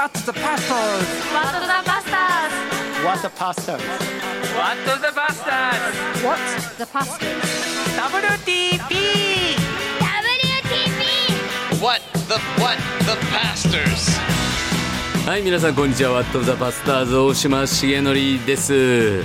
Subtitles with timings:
[0.00, 1.08] What the pastors?
[1.28, 2.54] What the Bastards
[3.04, 3.82] What the pastors?
[4.56, 6.40] What the Bastards What?
[6.78, 7.44] The Pastors
[8.00, 8.94] WTP
[10.00, 11.02] WTP
[11.82, 12.00] What
[12.30, 14.18] the what the pastors?
[15.26, 19.22] はい皆さんこんにちはワットザパスターズ大島重則です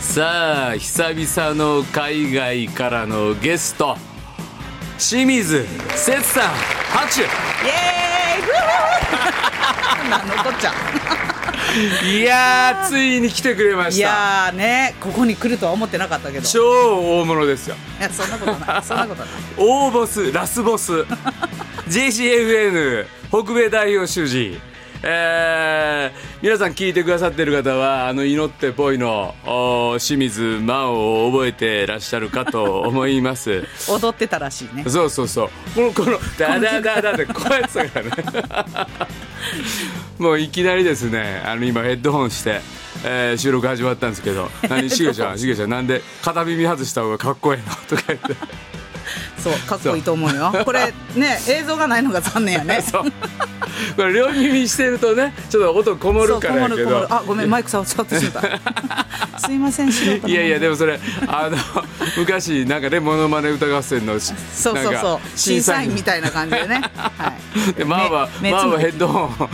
[0.00, 3.98] さあ久々の海外からのゲスト
[4.96, 8.10] 清水節さん拍手イエー
[9.00, 9.03] イ
[9.34, 10.72] ふ ぅなんのこっちゃ。
[12.06, 14.02] いやーついに来てくれまいした。
[14.08, 16.40] やーねここに来るとは思ってなかったけど。
[16.40, 16.62] い超
[17.20, 17.76] 大物ですよ。
[18.00, 18.82] やそんなことない。
[18.84, 19.30] そんなことない。
[19.56, 21.04] 大ボスラスボス。
[21.88, 24.60] JCFN 北米代表主事
[25.06, 33.64] えー、皆さん聞いてくださってる方はあの祈ってぽいのお清水真央を覚えてらっしゃるかと思います。
[33.88, 34.84] 踊ってたらしいね。
[34.88, 35.48] そうそうそう。
[35.74, 38.12] このこのダダダダってこうやってたからね。
[40.18, 42.60] もういきなりですねあの今ヘッドホンして、
[43.04, 47.64] えー収録始まったんですけど何しげちゃんしげちゃんなんで片耳外した方がかっこいいの？
[47.88, 48.34] とか言って
[49.38, 50.52] そうかっこいいと思うよ。
[50.64, 52.80] これね映像がないのが残念やね。
[53.96, 57.00] これ両耳してるとねちょっと音こもるからやけど。
[57.00, 59.38] るあごめんマイク触っちゃってしまった。
[59.46, 61.58] すいませんいやいやでもそれあの
[62.16, 64.32] 昔なんかねモノマネ歌合戦のそ
[64.72, 65.38] うそうそう。
[65.38, 66.82] 審査員みたいな感じでね。
[66.96, 67.32] は
[67.70, 67.74] い。
[67.74, 69.48] でマーは目マーはヘッドホン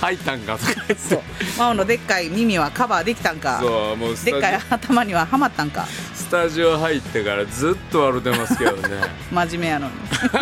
[0.00, 0.72] 入ったんかとか。
[0.74, 1.22] 言ってそう。
[1.58, 3.58] マオのでっかい耳はカバーできたんか。
[3.60, 5.86] そうもうでっかい頭にははまったんか
[6.26, 8.88] スタジオ入ってからずっと笑ってますけどね。
[9.30, 9.92] 真面目やのに。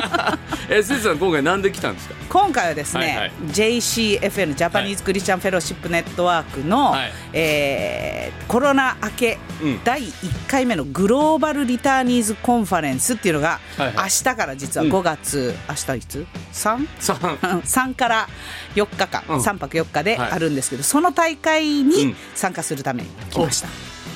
[0.71, 2.15] えせつさん今回なんで来たんですか？
[2.31, 3.33] 今回はですね、はいはい。
[3.53, 7.12] JCFN ジャパニーズ・クリスチャン・フェローシップ・ネットワークの、はい。
[7.35, 9.81] えーコロナ明け、うん。
[9.85, 10.12] 第1
[10.49, 13.95] 回目のグローバル・リターニーズ・コンファレンスっていうのが、はいはい。
[13.97, 14.93] 明日から実はうん。
[14.93, 16.87] 5月、明日いつ？3?
[16.99, 18.29] さん3から
[18.75, 19.41] 4日間、うん。
[19.41, 20.31] 3泊4日ではい。
[20.33, 22.17] あるんですけど、その大会うにん。
[22.34, 23.69] 参加するために来ました。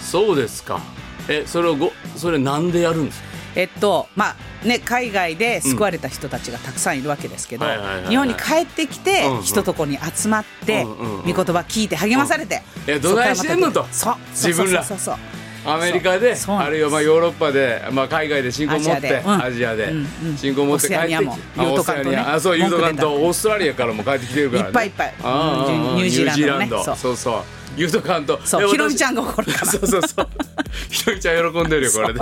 [0.03, 0.81] そうですか
[1.29, 3.29] えそれをごそれなんでやるんですか？
[3.57, 7.65] えっとまあね、海外で救われた人たちがたくさんいるわけですけど
[8.09, 12.95] 日本に帰ってきて、ひととこに集まって、御言葉聞いて励まされて、うん。
[12.95, 13.87] えどないしてんのと？
[13.91, 15.17] そう自分らそうそう。
[15.65, 16.37] アメリカで？
[16.47, 19.93] あるいはまあヨーロッパで、まあ、海外で信仰を持ってアアジアで,、
[20.37, 22.11] 信仰を持って帰ってきてオートカントね。
[22.11, 25.15] オセアあそうユートカント文句出たオーストラリアからも帰ってきてるから、ね、いっぱいいっぱい。
[25.19, 27.43] ニュージーランドそうそう
[27.87, 29.67] そうユートカントそうひろみちゃんが怒るから。
[29.73, 30.29] そうそうそう。
[30.91, 32.21] ひろみちゃん喜んでるよこれで。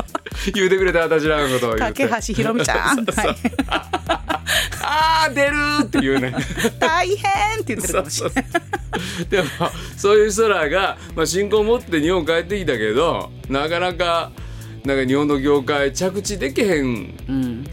[0.55, 2.09] 言うてくれた私らのことを言って。
[2.09, 3.07] 架橋ひろみちゃん、
[4.83, 6.35] あー出るっていうね。
[6.79, 8.45] 大変って言ってるかもしれない。
[9.29, 9.49] でも
[9.97, 14.31] そういう人らが、まあ、信仰を持って日本帰ってきたけどなかなか
[14.87, 17.13] なんか日本の業界着地できへん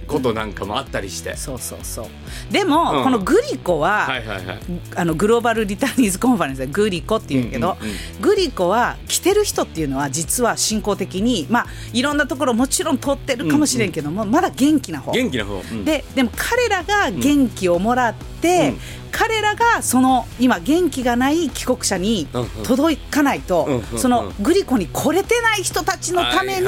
[0.07, 2.07] ことなんかもあったりして、そうそうそう。
[2.51, 3.03] でも、うん。
[3.03, 4.59] このグリコは、はいはいはい。
[4.95, 15.11] あのグローバル・リターニーズ・コンファレンスでグリコっていうけど、うんうんグリコは来てる人っていうのは実は信仰的に、まあ、いろんなところもちろん通ってるかもしれんけども、まだ元気な方。
[15.11, 15.85] 元気な方、うん。
[15.85, 18.79] ででも彼らが元気をもらって、うん。
[19.11, 22.27] 彼らがその今元気がない帰国者に
[22.63, 23.99] 届かないと、うんうんうん。
[23.99, 26.67] そのグリコに来れてない人たちのために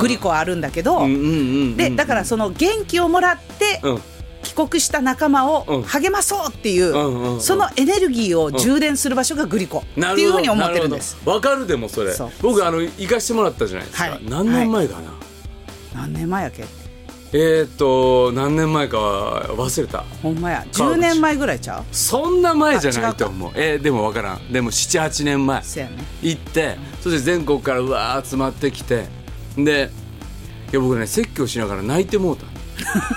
[0.00, 1.06] グリコはあるんだけど、
[1.76, 4.02] でだからその元気をもらって、うん。
[4.42, 5.48] 帰国した仲間うん。
[5.80, 11.16] を励まそうっていう、そのエネルギーを充電する場所がグリコっていうふうに思ってるんです。
[11.24, 12.14] わかるでもそれ。
[12.40, 14.20] 僕あの行かしてもらったじゃないですか、はい。
[14.22, 15.12] 何年前かな、
[15.94, 16.64] 何年前やっけ
[17.38, 20.04] えーっと何年前か忘れた。
[20.22, 20.64] ほんまや。
[20.72, 21.84] 10年前ぐらいちゃう？
[21.94, 23.52] そんな前じゃないうと思う。
[23.54, 24.50] えーでもわからん。
[24.50, 25.62] でも78年前。
[25.62, 26.02] せやね。
[26.22, 29.08] 行ってそして全国からうわー集まってきて。
[29.56, 29.90] で
[30.72, 32.46] いや僕ね説教しながら泣いてもうた。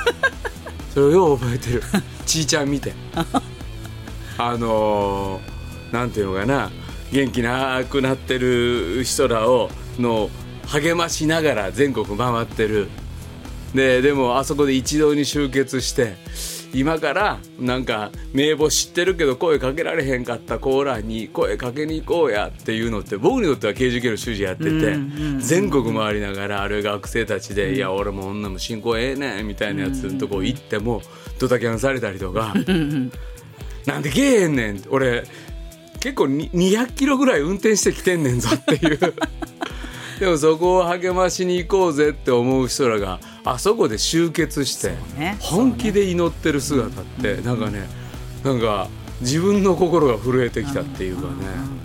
[0.93, 1.83] それをよう覚えてる。
[2.25, 2.93] ちいちゃん見て。
[4.37, 6.71] あのー、なんていうのかな。
[7.13, 10.29] 元気なくなってる人らをの
[10.67, 12.89] 励ましながら全国回ってる
[13.73, 16.15] ででもあそこで一堂に集結して
[16.73, 24.97] 今からなんか名簿知ってるけど声かけられへんかったコーラに声かけに行こうやっていうのって僕にとっては刑事系の主事やってて
[25.39, 31.01] 全国回りながらあれ学生たちで「いや俺も女も進行ええねん」みたいなやつのとこ行っても
[31.39, 32.53] ドタキャンされたりとか
[33.85, 35.23] 「なんでけえへんねん」俺
[35.99, 38.99] 結構に200キロぐらい運転してきてんねんぞっていう。
[40.19, 45.37] でもそこを励ましに行こうぜって思う人らがあそこで集結してね。
[45.39, 47.87] 本気で祈ってる姿ってなんかね
[48.43, 48.89] なんか
[49.21, 51.79] 自分の心が震えてきたっていうかね。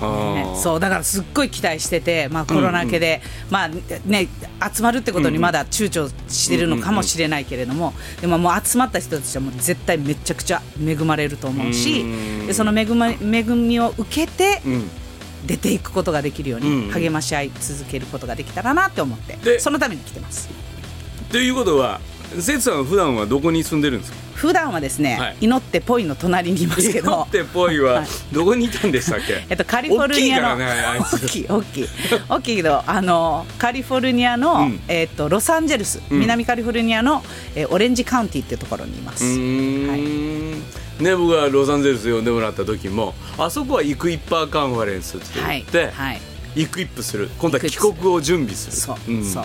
[0.00, 4.28] ねそうだからすっごい期待してて、まあ、コロナ明けで、まあね、
[4.74, 12.46] 集まるってことにまだ躊躇してるのかもしれないけれども、でももう集まった人たちはもう絶対めちゃくちゃ恵まれると思うし、うん。
[12.46, 14.90] でその恵ま恵みを受けてうん
[15.46, 16.86] 出ていくことができるよううん。
[16.88, 20.48] に励まし合い続けることができたらなって思って、でそのために来てます。
[21.30, 22.00] ということは
[22.36, 24.18] 節さんは普段はどこに住んでるんですか？
[24.34, 25.36] 普段はですね、はい。
[25.42, 27.28] 祈ってぽいの隣にいますけ祈どっ。
[27.28, 28.06] てぽいははい。
[28.32, 29.44] どこにいたんでしたっけ？
[29.48, 31.48] えっと、カリフォルニアの大きいね。
[31.48, 31.88] 大きい大きい。
[32.28, 34.80] 大きいけどあのカリフォルニアの、うん。
[34.88, 36.20] えっと、ロサンゼルス、うん。
[36.20, 37.22] 南カリフォルニアの、
[37.54, 40.62] えーオレンジカウンティっていうところにいます、うーん
[41.00, 46.20] ね僕がロサンゼルス呼んでもらった時もあそこはイクイッパーカンファレンスって言はいって、はい
[46.56, 47.30] イクイップする。
[47.38, 48.76] 今度は帰国を準備する。
[48.76, 49.24] そう、ん。
[49.24, 49.44] そう。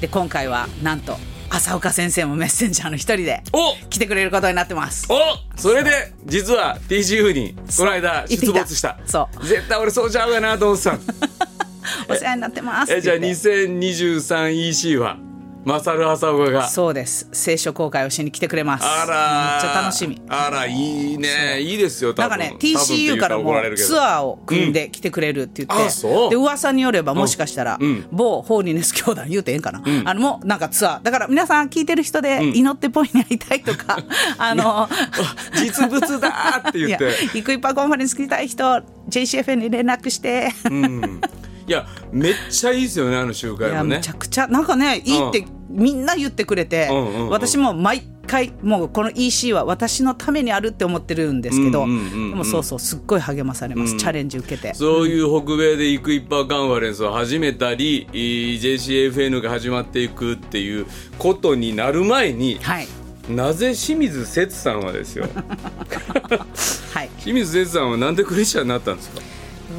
[0.00, 1.16] で今回はなんと
[1.48, 3.76] 浅岡先生もメッセンジャーの一人でお！
[3.88, 5.06] 来てくれることになってます。
[5.10, 5.16] お！
[5.56, 8.98] それで実は TCU にこの間出没した。
[9.06, 10.98] そ絶対俺そうちゃうかなと思ってた
[12.12, 12.92] お世話になってます。
[12.92, 15.16] えじゃあって言って 2023EC は？
[15.64, 16.68] マサル浅岡が。
[16.68, 17.26] そうです。
[17.32, 18.84] 聖書公開をしに来てくれます。
[18.84, 20.20] あらめっちゃ楽しみ。
[20.28, 21.60] あらいいね。
[21.60, 26.30] いいですよなんかね TCU からもツーアーを組んで来てくれるって言って、うん。
[26.30, 28.06] で噂によればもしかしたら、うん。
[28.12, 31.02] 某ホーリネス教団言うてええんかな、あのもうなんかツアー。
[31.02, 33.98] だから皆さん聞いてる人で祈ってポイに会いたいとか、
[34.36, 34.88] あの
[35.56, 37.38] 実物だーって言って。
[37.38, 38.64] イクイッパーコンファレンス来たい人
[39.08, 41.20] JCFN に連絡して、うん
[41.66, 43.96] いやめっちゃいいですよねあの集会もね。
[43.96, 47.28] めちゃくちゃなんかねいいってみんな言ってくれて、うんうんうん。
[47.30, 52.30] 私も毎回もうこの EC は私のためにあるって思ってるんですけど、うんうんうんうん。
[52.30, 54.74] でもそうそうすっごい励まされます、チャレンジ受けて。
[54.74, 60.86] そういう北米でイクイッパーカンファレンスを始めたり、えー JCFN が始まっていくっていう
[61.18, 62.86] ことになる前に、はい。
[63.28, 65.26] なぜ清水節さんはですよ。
[66.92, 67.08] はい。
[67.18, 69.20] 清水節さんはなんでクリスチャンになったんですか？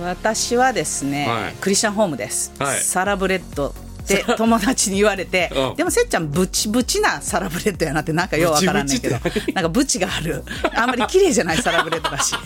[0.01, 1.53] 私はですね、はい。
[1.61, 2.79] クリスチャンホームです、はい。
[2.79, 3.73] サラブレッドっ
[4.07, 5.75] て友達に言われて うん。
[5.75, 9.17] でもせっちゃんブチブチなサラブレッドやなってなんかようわからんねんけど
[9.53, 10.43] なんかブチがある。
[10.75, 12.35] あんまり綺麗じゃないサラブレッドだし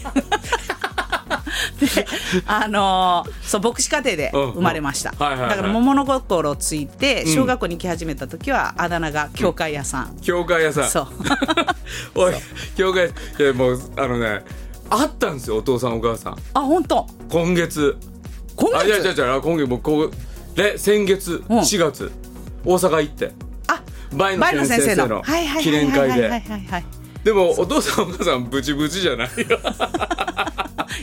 [1.80, 2.08] で
[2.46, 10.90] あのーそう牧師家庭で生まれました、だから物心ついて小学校に行き始めた時はあだ名が教会屋さん、教会屋さん。
[10.90, 11.08] そう。
[12.16, 12.34] おい
[12.76, 13.12] 教会い
[13.42, 14.44] やもうあのね
[14.90, 16.38] あったんですよお父さんお母さん。
[16.54, 17.08] あ本当。
[17.32, 17.98] 今月。
[18.56, 20.12] 今あいやいや月いや今月もうこう
[20.56, 21.60] で先月うん。
[21.60, 22.12] 4月
[22.66, 23.32] 大阪行って。
[23.68, 23.82] あ
[24.14, 25.22] バイバイノノ先先生の。
[25.22, 29.60] 記はいはいはい念会ではいはいでもお父さんお母さんブチブチじゃないよ。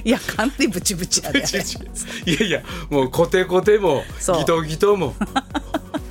[0.05, 4.03] いやかなりブチブチやであれいやいやもうコテコテも
[4.39, 5.15] ギトギトも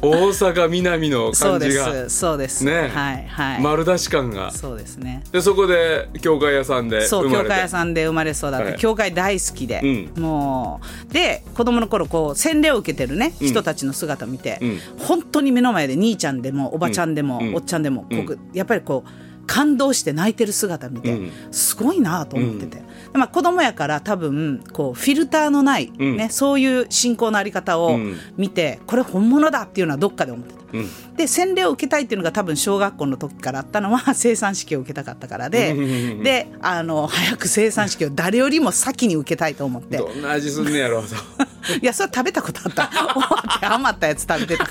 [0.02, 2.10] 大阪南のそうで感じが。
[2.10, 2.64] すそうです。
[2.64, 2.90] ね。
[2.90, 4.52] はいはい、丸出し感が。
[4.52, 5.24] そうですね。
[5.32, 8.76] でそこで教会屋さんでそう教会屋さんで生まれ育って、はい。
[8.78, 9.82] 教会大好きで、
[10.16, 14.80] うもうで子供の頃こう洗礼を受けてるね、人たちの姿を見て、うん。
[15.00, 17.56] 本当に目の前で兄ちゃんでもおばちゃんでも、うん。
[17.56, 18.08] おっちゃんでも、
[18.54, 19.10] やっぱりこう
[19.46, 21.32] 感動して泣いてる姿見て、うん。
[21.52, 22.84] すごいなと思ってて、で
[23.14, 26.18] まあ、子供やから多分こうフィルターのない、うん。
[26.18, 28.18] ねそういう信仰のあり方をうん。
[28.38, 30.60] 見て、これ本物だっていうのはどっかで思ってた。
[30.74, 31.16] うん。
[31.16, 36.24] で洗礼を受けたいっていうのが多分小学校の時からあったのは 生産式を受けたかったからでうん。
[36.24, 39.98] であの早く生産式を誰よりも先に受けたいと思って。
[39.98, 41.16] どんな味すんねやろうと。
[41.82, 42.90] いやそれ食べたことあった。
[43.74, 44.66] 余ったやつ食べてた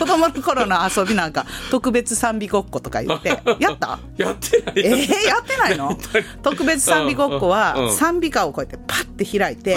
[0.00, 3.28] 子供の頃の遊びなんか特別賛美ごっことか言って。
[3.60, 3.98] やった？
[4.16, 4.74] やってない。
[4.76, 5.96] えー、やってないの？
[6.42, 7.92] 特別賛美ごっこうんはうん。
[7.94, 9.76] 賛美歌をこうやってパッて開いて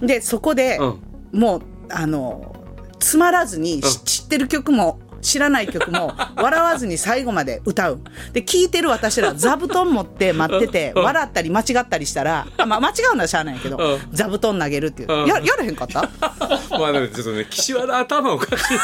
[0.00, 1.38] でそこでうん。
[1.40, 2.56] もうあの
[2.98, 8.00] つまらずにし知ってる曲も知らない曲も笑わずに最後まで歌う。
[8.32, 11.02] で聴いてる私ら座布団持って待っててうん。
[11.04, 14.00] 笑ったり間違ったりしたらあ、まあ、間違うのはしゃあないけどうん。
[14.12, 15.12] 座布団投げるっていう。
[15.12, 15.26] うん。
[15.26, 16.08] ややらへんかった？
[16.78, 18.80] まあでもちょっとね岸和田頭おかしいね。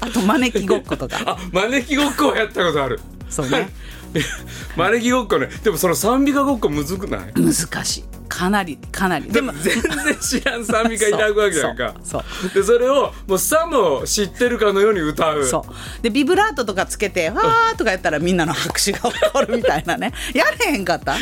[0.00, 1.18] あと招きごっことか。
[1.26, 3.00] あ招きごっこはやったことある。
[3.30, 3.68] そうね
[4.76, 5.48] 招きごっこね。
[5.62, 7.32] でもその賛美歌ごっこむずくない？
[7.34, 8.04] 難しい。
[8.26, 9.30] かなりかなり。
[9.30, 11.94] でも全然知らん賛美歌いただくわけやんか。
[12.02, 15.44] そうでそれをもうさも知ってるかのように歌う。
[15.44, 16.02] そう。
[16.02, 20.12] でビブラートとかつけて「わー」とかやったらみんなの拍手が起こるみたいなね。
[20.34, 21.12] やれへんかった？
[21.14, 21.18] あ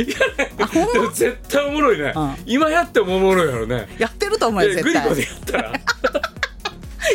[0.66, 2.34] ほんでも絶対おもろいね、うん。
[2.46, 3.88] 今やってもおもろいやろね。
[3.98, 6.20] やってると思うよで絶グリコで対やったら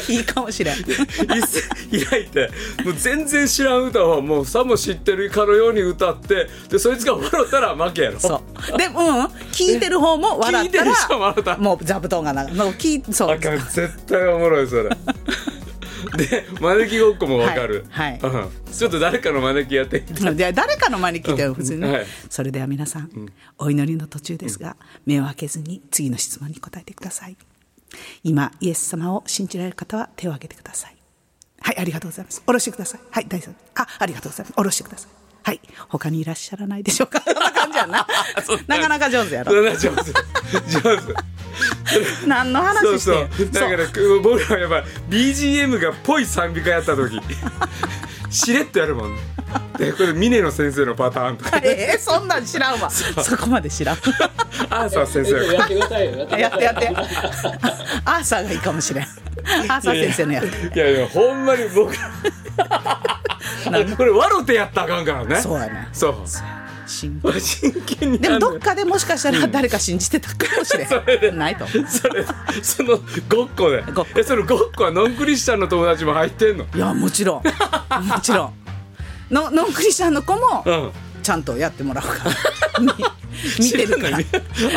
[0.10, 0.76] いいかもしれん。
[0.76, 2.50] 椅子開いて
[2.84, 8.42] もう全然知らん歌をもうさも知ってるかのように歌ってでそいつが笑ったら負けやろそ
[8.74, 8.94] うでうん
[9.52, 14.90] 聞いてる方も笑った聞いてる人も笑ったもう座布団がなもう聞そうあかん絶対おもろいそれ
[16.16, 23.10] で招きごっこもわかる、はいうんちょっと誰かの招きやってみて誰かの招きで普通にね、はいそれでは皆さん、
[23.58, 27.36] お祈りの途中ですが、目を開けずに次の質問に答えてください
[28.24, 30.96] 今イエス様を信じられる方は手を挙げてください。
[31.60, 32.42] はいありがとうございます。
[32.42, 33.02] 下ろしてください。
[33.12, 33.56] はい大丈夫。
[33.82, 34.54] あありがとうございます。
[34.56, 35.12] 下ろしてください。
[35.44, 37.22] はい他にいらっしゃらないでしょうか。
[37.22, 38.06] そんな感じやな。
[38.68, 39.90] なかなか上手やろ上手。
[39.90, 41.16] 上手。
[42.28, 47.20] 何の話そうしてそうだからく僕らはやっぱ BGM がぽい賛美歌やった時
[48.30, 49.16] しれっとやるもん。
[49.16, 49.22] ね
[49.78, 51.58] でこれ峰野先生のパターンとか。
[51.64, 52.90] えー、そんなん知らんわ。
[52.90, 53.96] そこまで知らん。
[53.96, 55.54] アーサー先生。
[55.54, 56.18] やってくださいよ。
[56.18, 56.88] やってやって
[58.06, 59.04] アーサーがいいかもしれん。
[59.04, 61.94] アーサー先生のやついやいやほんまに僕。
[63.96, 65.42] これ笑ってやったらあかんからね。
[65.42, 66.16] そうやねそう
[66.88, 68.20] 真真剣に。
[68.20, 71.32] でもどっかでもしかしたら誰か信じてたかもしれ それで。
[71.32, 71.66] んないと。
[71.68, 72.26] それ
[72.62, 73.84] そのごっこで。
[73.94, 74.20] ごっこ。
[74.20, 76.66] えそのごっこはノンクリスチャンの友達も入ってんの？
[76.74, 77.44] いやもちろん。
[78.08, 78.54] もちろん。
[79.32, 80.92] のノンクリスチャンの子もうん。
[81.22, 82.80] ちゃんとやってもらうから。
[82.80, 82.90] み
[83.60, 84.18] 見てるから。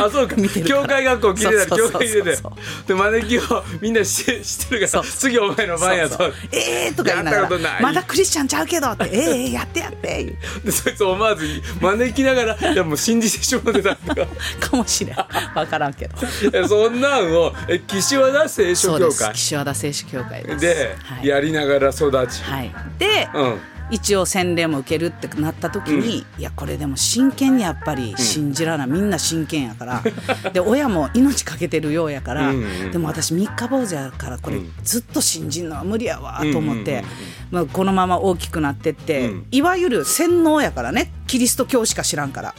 [0.05, 0.37] あそうか。
[0.37, 0.83] 見てるから。
[0.83, 2.39] 教会学校聞いてた教会聞いて
[2.87, 6.33] で招きをみんな知知ってるから次お前の番やと。
[6.53, 7.73] ええー、とか言いながやったことない。
[7.75, 9.05] らまだクリスチャンちゃうけどって。
[9.13, 10.37] ええええやってやって。
[10.65, 11.47] でそいつ思わず
[11.81, 14.27] 招きながらいやもう信じてしまってたとか
[14.61, 15.17] かもしれん。
[15.55, 16.69] 分からんけど。
[16.69, 19.19] そんなんをえ岸和田聖書そうです。
[19.19, 20.59] 協会岸和田聖書協会です。
[20.61, 21.27] ではい。
[21.27, 30.03] やりながら育ち、はい、で、うん一応洗礼も受けるってなった時に、いやこれでも真剣にやっぱり信じらな、みんな真剣やから。
[30.53, 37.07] で親も命かけてるようやから、うんうんでも私三日坊主やからこれずっと信じんのは無理やわと思って、うんうんうん。
[37.51, 39.47] まあ、このまま大きくなってって、うん。
[39.51, 42.55] いわゆる洗脳やからねキリスト教しか知らんから。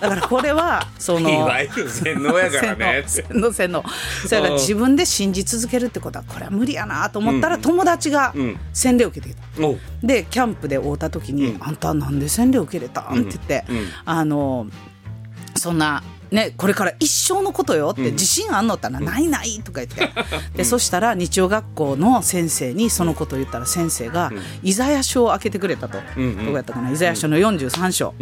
[0.00, 3.02] だからこれはその洗脳やからね。
[3.04, 3.82] 洗脳洗脳
[4.28, 8.60] それから自分で信じ続けるってことはこれは無理やなと思ったら友達がうん。
[8.72, 9.66] 洗礼を受けてきた。
[9.66, 9.78] おう。
[10.04, 13.76] でキャンプで会うた時に「あんたなんで洗礼受けれたん?」って言って、うん。
[13.78, 13.86] うん。
[14.04, 14.66] あの
[15.56, 16.04] そんな。
[16.32, 20.08] ね、これから一生のことよって自信あんのったら「ないない」とか言って。
[20.56, 26.90] でそしたら日曜学校の先生にそのことを言ったら先生がイザヤ書を開けてくれたと、どこやったかな？
[26.90, 28.14] イザヤ書の43章、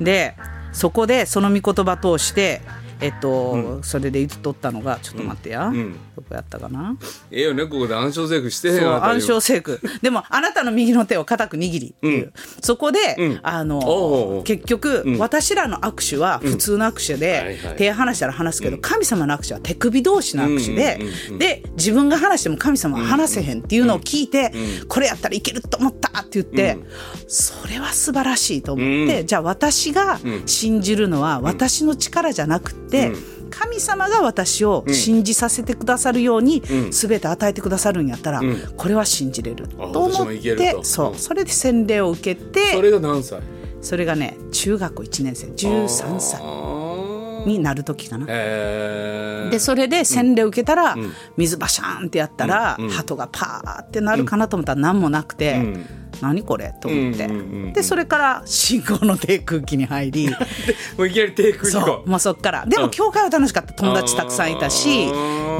[0.00, 0.36] で
[0.72, 2.62] そこでその御言葉通して
[3.02, 5.92] えっと、それで言っとったのがちょっと待ってや、ん。
[6.16, 6.96] どこやったかな？
[7.30, 12.32] ええよねここで暗証政府してへん暗証聖句でもあなたの右の手を固く握りっていう、
[12.62, 13.40] そこで、うん。
[13.42, 17.76] あの結局、私らの握手は普通の握手で、はいはい。
[17.76, 21.32] 手離したら離すけど、神様の握手は手首同士の握手で、うんうんうん。
[21.32, 24.52] うんで自分が離しても神様は離せへんっていうのを聞いて、
[24.88, 26.78] これやったらいけると思ったって言って、
[27.26, 32.91] それは素晴らしいと思って、じゃあ私が信じるのは私の力じゃなくて、
[33.50, 38.40] 神様が私を信じさせてくださるように全て与えてくださるんやったら、
[38.76, 41.12] これは信じれるあと思ってそう。
[41.12, 41.18] うん。
[41.18, 43.40] それで洗礼を受けてそれが何歳？
[43.82, 48.26] それがね中学校1年生13歳あになる時かな。
[48.28, 50.96] えー、でそれで洗礼を受けたら、
[51.36, 52.84] 水バシャーンってやったら、うん。
[52.86, 52.90] うん。
[52.90, 55.84] 鳩がパーってなるかなと思ったら何もなくて、ん
[56.22, 57.72] 何これと思って、うんうんうんうん。
[57.72, 60.28] でそれから信仰の低空気に入り。
[60.96, 62.64] もういきなり低空飛そ行うもうそっから。
[62.66, 63.72] でも教会は楽しかった。
[63.74, 65.10] 友達たくさんいたし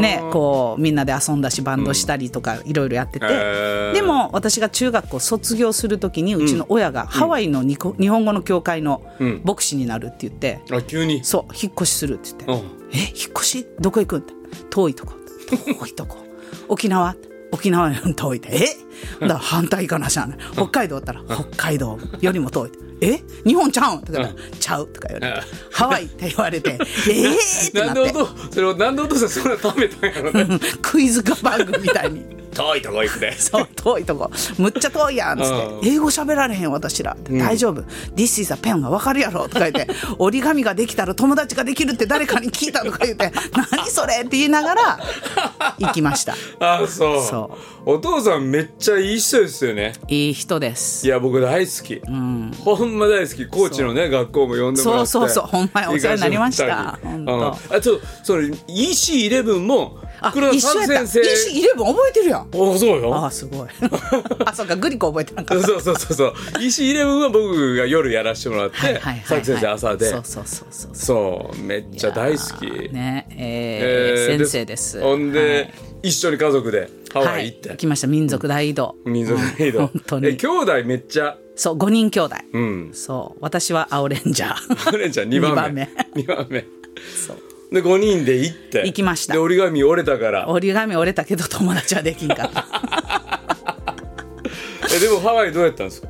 [0.01, 3.93] ねこうみんなで遊んだしバンドしたりとかいろいろやってて、へー。
[3.93, 9.41] でも私が中学校卒業する時にうちの親がハワイの日本語の教会のん。
[9.45, 11.25] 牧師になるって言って、あ急に？
[11.25, 12.65] そう引っ越しするって言って。
[12.67, 13.67] うん「え引っ越し？
[13.81, 14.35] どこ行くん?」って
[14.71, 15.15] 「遠いとこ。
[15.79, 16.19] 遠いとこ。
[16.69, 17.17] 沖縄?」
[17.53, 18.67] 沖縄より遠いって「え？
[19.21, 20.39] だから反対かなしゃあない。
[20.55, 22.71] 北海道だったら北海道よりも遠い」
[23.03, 23.23] え？
[23.47, 26.79] 日本ちゃうん?」とか言ちゃう」とか言われて「ハワイ」って言われて
[27.09, 28.13] 「え えー!」ってなって。
[28.13, 30.41] でお父それをなんでお父さんそんな食べたんやろね。
[30.43, 30.61] うん。
[30.81, 32.42] クイズ番組みたいに。
[32.53, 33.33] 遠いとこ行くで。
[33.39, 34.31] そう遠いとこ。
[34.59, 35.67] むっちゃ遠いやんっつって。
[35.67, 35.95] うん。
[35.95, 37.13] 英語喋られへん私ら。
[37.13, 37.83] って大丈夫。
[38.15, 39.89] This is a pen が分かるやろとか言って。
[40.19, 43.33] 折り紙ができたら友達ができるって誰かに聞いたとか言って。
[43.73, 45.01] 何それって言いながら
[45.79, 46.35] 行きました。
[46.61, 47.23] あそう。
[47.23, 49.95] そお父さんめっちゃいい人ですよね。
[50.09, 51.07] いい人です。
[51.07, 53.47] いや僕大好き、ほんま大好き。
[53.47, 55.07] 高知のね学校も呼んでもらって。
[55.11, 55.45] そうそうそう。
[55.47, 56.99] ほんまにお世話になりました。
[57.71, 61.07] あちょそれ EC11 もあ黒田一緒やった。
[61.07, 62.41] 先生 EC11 覚えてるやん。
[62.41, 63.25] あそうよ。
[63.25, 63.69] あすごい。
[64.45, 65.67] あそうかグリコ覚えてなかった。
[65.67, 66.17] そうそうそう。
[66.17, 70.11] そう EC11 は僕が夜やらせてもらってはいはいはい先生朝で。
[70.11, 71.59] そうそうそうそうそう。
[71.63, 72.67] めっちゃ大好き。
[72.93, 75.01] ねえーえー先生です。
[75.01, 76.09] ほんで、はい。
[76.09, 78.97] 一緒に家族でハワはいイ行って、行きました民族大移動。
[79.05, 80.29] 民族ライド、うん本当に。
[80.29, 81.37] え兄弟めっちゃ。
[81.55, 82.37] そう5人兄弟。
[82.53, 82.91] うん。
[82.93, 84.95] そう私は青レンジャー。
[84.95, 85.89] お姉ちゃん2番目。
[86.17, 86.65] 二番2番目。
[87.27, 87.37] そう
[87.73, 88.83] で5人で行って。
[88.87, 89.33] 行きました。
[89.33, 90.49] で折り紙折れたから。
[90.49, 92.67] 折り紙折れたけど友達はできんかった。
[94.95, 96.09] えでもハワイどうやったんですか？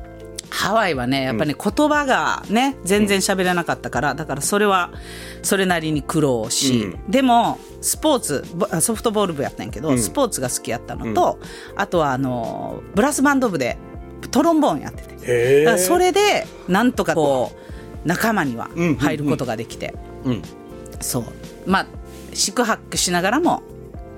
[0.49, 4.91] ハワイはねやっぱり、ね言葉がね全然喋れなかったからだからそれは
[5.41, 11.39] それなりに苦労し、でもスポーツぼソフトボール部やったんやけど、スポーツが好きやったのと、
[11.75, 13.77] あとはあのブラスバンド部で
[14.31, 15.13] トロンボーンやってて。
[15.25, 17.51] へだからそれでなんとかこ
[18.05, 19.93] う仲間には入ることができて、
[20.25, 20.41] うん
[21.03, 21.23] そう。
[21.65, 21.85] まあ
[22.33, 23.61] 宿泊しながらも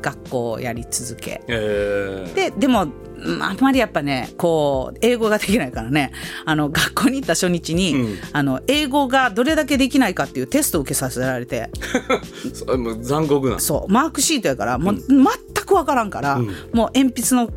[0.01, 1.41] 学校をやり続け。
[1.47, 2.87] えー、ででも
[3.17, 6.11] うんあんまりやっぱねこう英語ができないからね。
[6.45, 8.17] あの学校に行った初日に、うん。
[8.31, 11.69] あの英語がどれだけできないかっていうテストを受けさせられて。
[12.53, 13.59] そもう残酷な。
[13.59, 15.25] そうマークシートやからもう全
[15.65, 16.51] く分からんから、もう
[16.93, 17.49] 鉛筆の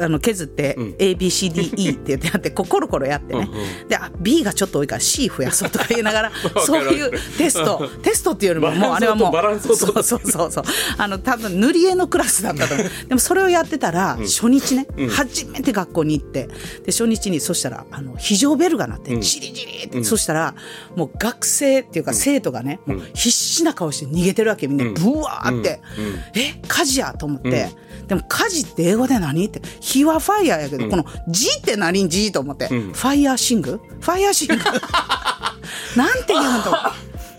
[0.00, 3.48] あの削って、ABCDE って言って やってこうコロコロやってね、
[3.88, 6.32] であ B がちょっと多いから C 増やそうとか言いながら
[6.64, 7.88] そういうテスト。
[8.02, 10.64] テストっていうよりももうあれはもうバランスをそうそうそうそう。
[10.98, 12.86] あの多分塗り絵のクラスだったと思う。
[13.08, 16.48] でもそれをやってたら初日ね、初めて学校に行って
[16.84, 20.54] で初日にそしたらあの非常ベルが鳴ってチリチリって、そしたら
[20.94, 24.86] もう学生っていうか生徒がね、もう必死な顔して逃げてるわけみんな。
[24.96, 25.80] ブワーって、
[26.34, 27.70] え火事やと思って、
[28.08, 29.45] でも火事って英語で何？
[29.46, 29.60] って。
[29.80, 33.80] 火はファイヤーやけど、この「G」って何「G」と思って、ファイヤーシング？
[34.00, 34.56] ファイヤーシング？
[35.96, 36.58] なんて言う。
[36.58, 36.70] んと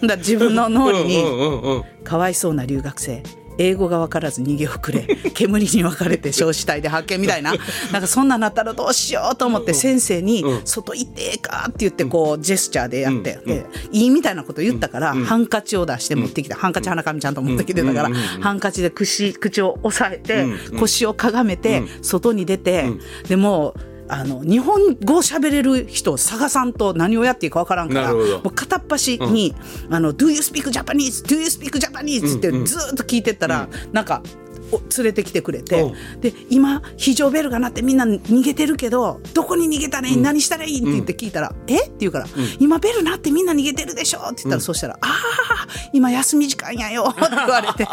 [0.05, 1.83] だ自分の脳裏に、うんうんうん。
[2.03, 3.23] かわいそうな留学生
[3.57, 5.01] 英語が分からず逃げ遅れ
[5.33, 7.53] 煙に巻かれて焼死体で発見みたいな。
[7.91, 18.09] なんかそんなんなったらどうしようと思って先生に「外行ってええか?」って言ってこうジェスチャーでやって、でいいみたいなこと言ったから、ハンカチを出して持ってきて、ハンカチ鼻かみちゃんと持ってきてたから、
[18.41, 20.45] ハンカチで口口を押さえて、
[20.79, 22.85] 腰をかがめて、外に出て、
[23.27, 29.53] でもうあの日本語を喋れる人を探さんと何をやっていいか分からんからもう片っ端に
[29.89, 31.25] 「あの Do you speak Japanese?
[31.25, 34.21] Do you speak Japanese?」ってずーっと聞いてったら、なんか。
[34.69, 36.19] お連れてきてくれて、うん。
[36.19, 40.79] で今非常ベルが鳴ってみんな逃げてるけどどこに逃げたらいい、何したらいい？
[40.79, 41.83] って言って聞いたら「え？
[41.85, 42.27] って言うから、
[42.59, 47.87] 今ベル鳴ってみんな逃げてるでしょ」って言ったら、そしたら「ああ今休み時間やよ」って言われて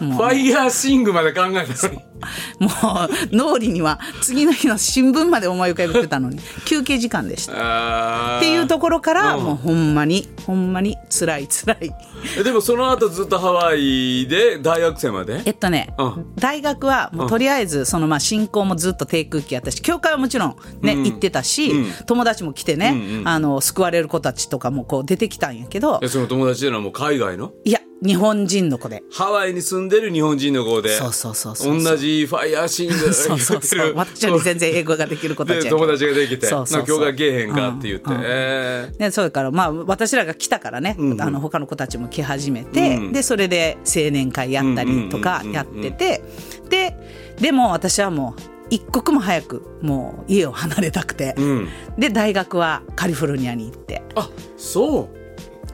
[0.00, 2.00] ファイヤーシングまで考えたのに。
[2.60, 6.38] もう脳裏には次の日の新聞まで思い浮かべてたのに。
[6.66, 8.36] 休憩時間でした。
[8.38, 9.44] っていうところから、うん。
[9.44, 11.90] もうほんまにほんまに辛い辛い。
[12.38, 15.42] えでもその後ずっとハワイで大学生まで？
[15.46, 16.34] えっとね、うん。
[16.36, 21.72] 大学はもうとりあえずそのまあ進行もずっと低空気やったし教会はもちろんね、行ってたし、
[22.06, 25.98] 友達も来てね、あの救われる子たちとかもこう出てきたんやけど。
[26.02, 27.52] えその友達っていうのはもう海外の？
[27.64, 29.02] いや日本人の子で。
[29.12, 30.96] ハワイに住んでる日本人の子で。
[30.96, 33.92] そうそうそうそう同じファイヤーシングそうそうそう。
[33.94, 35.68] 私より全然英語ができる子たち。
[35.68, 36.46] 友達ができて。
[36.46, 36.98] そうそうそう。
[37.00, 38.16] な今日がけえへんかって言って、うん。
[38.16, 38.22] うん。
[38.24, 43.12] えね、それからまあ私らが来たからね、あの他の子たちも来始めて、うん。
[43.12, 46.22] でそれで青年会やったりとかやってて、
[46.70, 46.96] で
[47.38, 51.68] でも私はもう一刻も早くもう家を離れたくて、ーうん。
[51.98, 54.02] で大学はカリフォルニアに行って。
[54.14, 55.19] あそう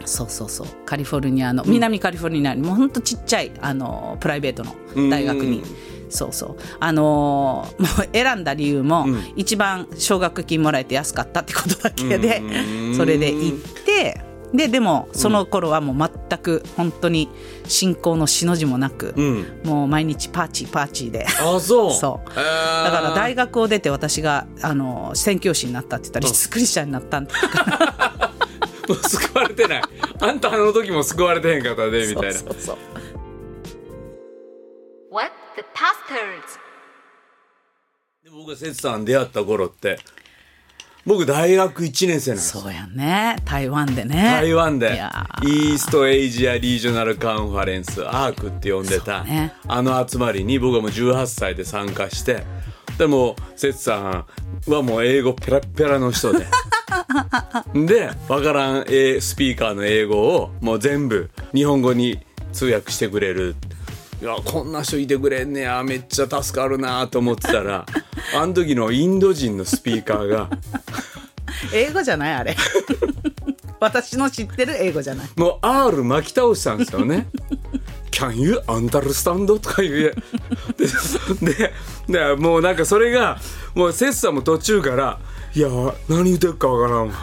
[0.06, 0.66] そうそうそう。
[0.86, 5.62] カリフォルニアの南カリフォルニアにもうほんとちっちゃいあのプライベートの大学に。
[6.08, 6.56] そうそう。
[6.80, 12.42] あのー もう選んだ理由も、一番奨学金もらえて安かったってことだけで、
[12.96, 14.20] それで行って
[14.54, 17.28] ででもその頃はもう全く本当に
[17.66, 19.46] 信仰のしの字もなく、うん。
[19.64, 21.26] もう毎日パーチーパーチーで。
[21.26, 21.92] あそう。
[21.92, 22.30] そう。
[22.36, 22.84] えー。
[22.84, 27.32] だから大学を出て私があの宣教師になったって言ったらクリスチャンになったんって
[28.88, 29.82] もう救われてない。
[30.20, 32.32] あんたあの時も救われてへんかったでみたいな。
[32.32, 32.76] そうそうそう。
[35.10, 36.58] What the pastors?
[38.24, 39.98] で僕が節さん出会った頃って
[41.06, 42.58] 僕大学1年生なんです。
[42.58, 43.36] そうやね。
[43.44, 44.22] 台湾でね。
[44.24, 45.00] 台湾で。
[45.44, 49.54] イーストエイジアリージョナルカンファレンスアークって呼んでた、ね。
[49.68, 52.44] あの集まりに僕はもう18歳で参加して
[52.98, 54.26] でも節さ
[54.66, 56.46] んはもう英語ペラッペラの人で。
[57.86, 62.20] でわからんえースピーカーの英語をもう全部日本語に
[62.52, 63.56] 通訳してくれる。
[64.22, 65.82] いやこんな人いてくれんねや。
[65.82, 67.84] めっちゃ助かるなと思ってたら
[68.34, 70.48] あの時のインド人のスピーカーが
[71.72, 72.56] 英語じゃないあれ。
[73.78, 75.28] 私の知ってる英語じゃない。
[75.36, 77.28] もう R 巻き倒したんですよね。
[78.16, 79.46] Can you understand?
[79.58, 80.14] とか言う。
[81.44, 81.72] で
[82.08, 83.38] でもうなんかそれが
[83.74, 85.18] もうセスさんも途中から
[85.54, 85.68] 「いや
[86.08, 87.14] 何言ってるかわからんわ。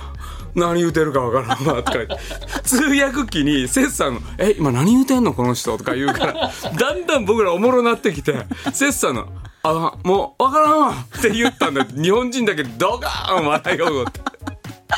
[0.53, 2.15] 何言うてるかわからんわ」とか言って。
[2.63, 5.33] 通訳機にセスさんの「え今何言うてんの？
[5.33, 9.27] この人」とか言うからだんだん僕らおもろなってきてセスさんの
[9.63, 14.21] 「あもうわからんわ」って言ったんだ日本人だけドカーン笑いが起こって。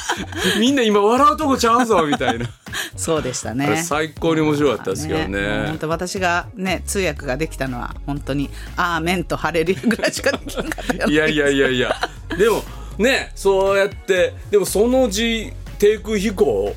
[0.60, 2.50] みんな今笑うとこちゃうぞみたいな。
[2.96, 3.82] そうでしたね。
[3.84, 5.66] 最高に面白かったですけどもうね。
[5.68, 11.96] 本当私がね通訳ができたのは本当に「アーメン」と「ハレルヤ」ぐらいしかできなかったよいやいやいやいや。
[12.38, 12.64] でも
[12.98, 16.76] ねそうやってでもその字低空飛行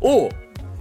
[0.00, 0.30] を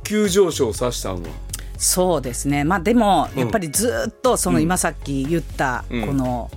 [0.03, 1.29] 急上昇させたんは。
[1.77, 2.63] そうですね。
[2.63, 6.05] まあでもやっぱりずっとその今さっき言ったうん。
[6.07, 6.51] この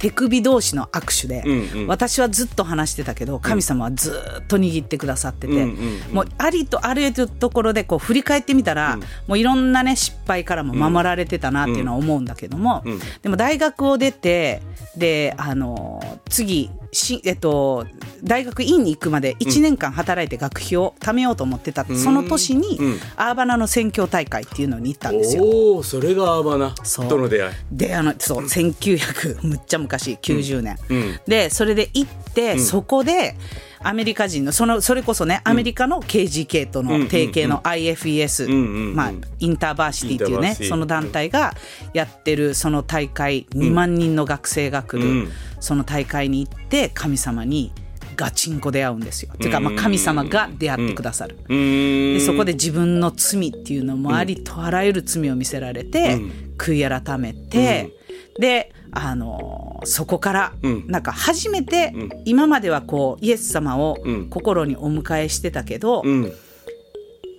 [0.00, 1.86] 手首同士の握手で、うんうん。
[1.86, 5.68] 私はずっと話してたけど神様はずっと握ってくださってて、うんうん
[6.08, 6.14] うん。
[6.14, 12.98] もうありとあらゆるところでこう振り返ってみたら、もういろんなね失敗からも守られてたなっていうのは思うんだけども、うん。
[13.20, 14.62] でも大学を出て
[14.96, 17.86] であの次し、えっと、
[18.22, 22.98] 大学院に行くまで1年間働いて学費を貯めようと思ってた、その年に、うん。
[23.16, 25.44] アーバナの宣教大会っていうのに行ったんですよ。
[25.44, 26.74] おおそれがアーバナ
[27.08, 27.54] との出会い。
[27.72, 31.20] であのそう1900むっちゃ昔90年、うん。
[31.26, 33.36] でそれで行って、そこで
[33.82, 41.54] アメリカ人のそのそれこそねアメリカの KGK との提携の IFES、まあ、 InterVarsity っていうねその団体が
[41.94, 45.28] やってるその大会2万人の学生が来る、うん。
[45.60, 47.72] その大会に行って神様に
[48.16, 49.32] ガチンコ出会うんですよ。
[49.34, 51.36] っていうか、まあ、神様が出会ってくださる。
[51.48, 56.18] でそこで自分の罪っていうのもありとあらゆる罪を見せられて、
[56.58, 57.90] 悔い改めて、
[58.38, 60.84] であのそこから、うん。
[60.88, 61.92] なんか初めて、
[62.24, 64.28] 今まではこうイエス様をうん。
[64.28, 66.32] 心にお迎えしてたけど、うん。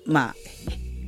[0.06, 0.36] まあ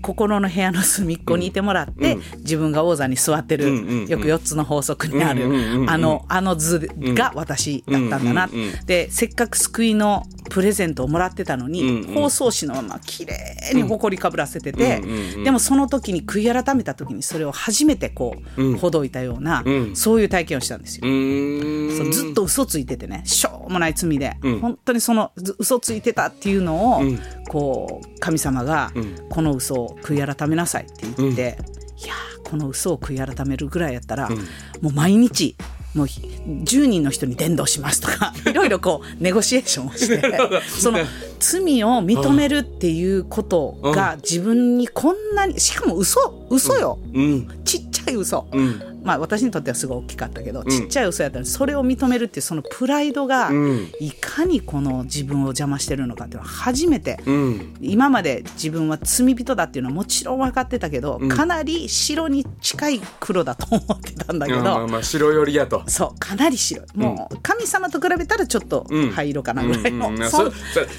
[0.04, 5.46] 心の部屋の隅っこにいてもらって、自分が王座に座ってる、よく4つの法則にある、
[5.88, 8.50] あのあの図が私だったんだな、
[8.86, 15.02] でせっかく救いのプレゼントをもらってたのに、包装紙のまま綺麗にほこりかぶらせてて、
[15.44, 18.78] でもその時に悔い改めた時にそれを初めてこう、うん。
[18.78, 19.96] ほどいたような、うん。
[19.96, 21.04] そういう体験をしたんですよ。
[21.04, 24.60] そうずっと嘘ついててねしょうもない罪で、うん。
[24.60, 29.29] 本当にそのず嘘ついてたっていうのを、うんこう神様が、ん。
[29.29, 31.58] この嘘を悔い改めなさいって言って、
[32.03, 35.56] いやーこの嘘を悔い改めるぐらいやったら、もう毎日
[35.95, 40.21] もうひ10人の人に伝道しますとか いろいろこうネゴシエーションをして
[40.79, 40.99] その
[41.39, 47.47] 罪を認めるっていうことが自分にこんなにしかも嘘嘘よ、うん。
[47.63, 53.88] ちっちゃい嘘、うんまあ私にとってはすごい大きかったけど、ちっちゃい嘘やったらそれを認めるっていうそのプライドが、ん。
[54.00, 57.76] いかにこの自分を邪魔してるのかっていうのは初めて、うん。
[57.82, 65.84] 今まで自分は罪人だっていうのはもちろん分かってたけど、かなり白に近い黒だと思ってたんだけど、まあまあ白寄りやと。
[65.88, 66.86] そうかなり白い。
[66.96, 69.12] もう神様と比べたらちょっとん。
[69.12, 70.52] 灰色かなぐらいの、うんうんそ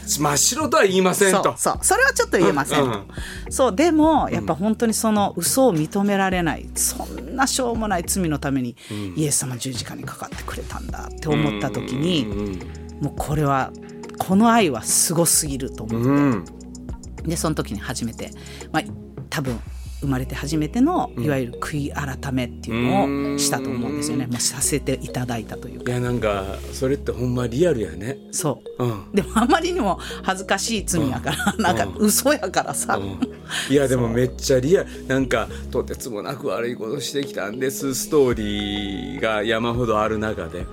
[0.07, 1.79] 真っ白とは言いませんそうとそう。
[1.83, 2.85] それはちょっと言えません。
[2.85, 3.05] と、
[3.51, 6.69] そうでもやっぱ本当にその嘘を認められない。
[6.75, 8.77] そんなしょうもない罪のために
[9.17, 12.27] イエス様十字架にかかってくれたんだって思った時に
[13.01, 13.73] もうこれは
[14.19, 16.45] この愛はすごすぎると思って、うん。
[17.25, 18.31] でその時に初めて、
[18.71, 18.83] まあ、
[19.31, 19.59] 多分
[20.05, 25.91] 生まれて初めてのいわゆる悔い改めっていうのをしたと思うんですよね、もうさせていただいたというか。
[25.91, 28.19] いやなんかそれってほんまリアルやね。
[28.31, 28.85] そう。
[28.85, 29.13] うん。
[29.13, 33.01] でもあまりにも恥ずかしい罪やから、なんか嘘やからさ、
[33.71, 35.07] いやでもめっちゃリアル。
[35.07, 37.95] なんかとてつもなく悪いことしてきたんです。
[37.95, 40.67] ストーリーが山ほどある中で。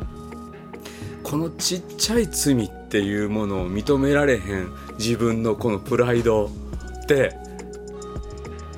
[1.24, 6.52] このちっちゃい罪っていうものを認められへん自分のこのプライド
[7.04, 7.34] って。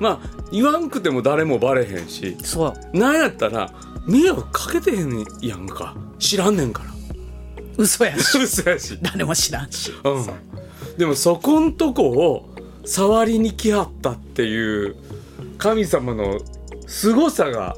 [0.00, 2.96] まあ言わんくても誰もバレへんしそう。
[2.96, 3.72] なんやったら
[4.06, 5.96] 迷惑かけてへんやんか。
[6.18, 6.90] 知らんねんから。
[7.76, 8.38] 嘘やし。
[8.38, 8.98] 嘘やし。
[9.00, 10.26] 誰も知らんし、うん、
[10.98, 12.48] でもそこんとこを
[12.84, 14.96] 触りに来はったっていう
[15.58, 16.40] 神様の
[16.86, 17.76] 凄さが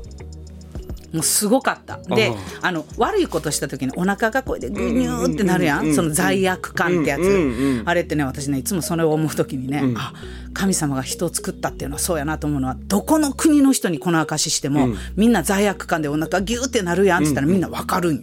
[1.12, 1.98] もうすごかった。
[2.14, 5.92] であの悪いことした時にお腹がこれでグニューってなるやうんうんうんうん。
[5.92, 5.96] ん。
[5.96, 10.12] その罪悪感ってやつ、うんうんうんあれってね私ねいつもそれを思う時にね、あ
[10.56, 18.22] 神様が人を作ったっていうのはそうやなと思うのはどこの国の人にこの証ししても、みんな罪悪感でお腹ギューってなるやんって言ったらみんなわかるん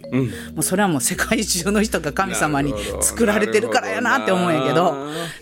[0.54, 4.94] もうそれはもう世界中の人が神様に作られてるからやなって思うんやけど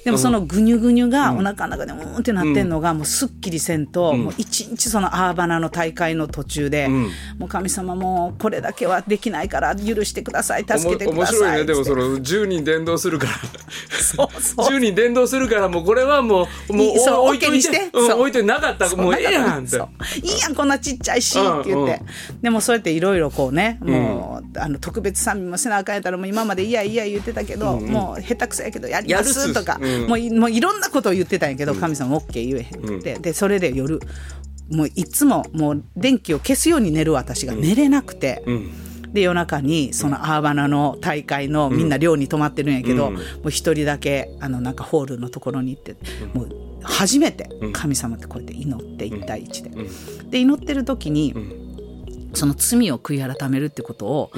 [0.05, 6.89] でもそのグニュグニュがお腹の中でうーんってなってんのがもうすっきりせんと、もう一日そのアーバナの大会の途中で、
[7.39, 11.65] もう神様もうこれだけはできないから許してください助けてください面白いね。
[11.65, 13.33] でもその10人伝道するから。
[13.99, 14.67] そうそう。
[14.67, 17.79] 10人伝道するからもうこれはもうもういいそう置いといにして。
[17.79, 18.21] て、うんそう。
[18.21, 18.87] 置いといてなかった。
[18.89, 19.69] らもうええやんって。
[19.69, 19.89] そう。
[20.23, 30.07] いいやんこんなちっちゃいしうんって言って、うんでもそうやっていろいろこうねもう、あの特別賛美もせなあかんやったらもう今までいやいや言ってたけど、もう下手くそやけどやりますとか、うん。
[30.09, 33.19] もういもういろんなことを言ってたんやけど、神様 OK 言えへんって。
[33.19, 34.01] でそれで夜
[34.71, 38.43] もういつももう電気を消すように寝る私が寝れなくて。
[38.47, 38.73] うん。
[39.13, 43.15] で夜中にそのアーバナの大会のみんな寮に泊まってるんやけど、うん。
[43.17, 45.97] もう一人だけあのなんかホールのところに行って、
[46.33, 46.49] もう
[46.83, 49.71] 初めて神様ってこうやって祈って一対一で。
[50.31, 51.35] で祈ってる時に、
[52.35, 54.31] その罪を悔い改めるってことを、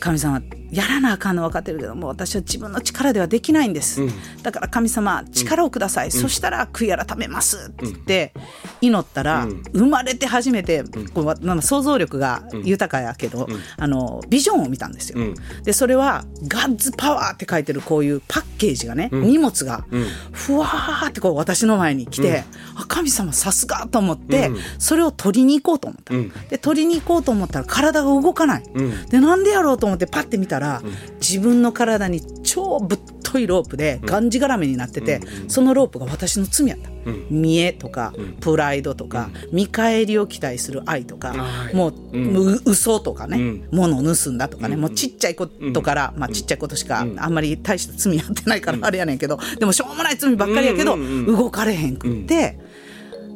[0.00, 4.02] 神様やらなあかんの分かってるけども私は自分の力ではできないんです、
[4.42, 7.68] だから神様力をください、そしたら悔い改めます。
[7.68, 8.34] って言って
[8.80, 10.82] 祈ったら、生まれて初めて、
[11.14, 15.18] こうまあ想像力が豊かやけど、あのビジョンを見たんですよ、
[15.62, 19.84] でそれは「ガッズパワー」って書いてるこういうパッケージがね、荷物が
[20.32, 28.64] ふわーってこう私の前に来て、あ神様さすがと思って、それを取りに行こうと思った、で取りに行こうと思ったら体が動かない、
[29.08, 30.82] でなんでやろうと思ってパッて見たら、
[31.20, 36.90] 自分の体に超ぶっといロープでがんじがらめになってて、そのロープが私の罪やった、
[37.30, 41.74] 見栄とか、プライドとか、見返りを期待する愛とか、はい。
[41.74, 52.58] もう、う嘘とかね、物を盗んだとかね、もうちっちゃいことから、まあちっちゃいことしかあんまり大した罪やってないからあれやねんけど、でもしょうもない罪ばっかりやけど、動かれへんくって、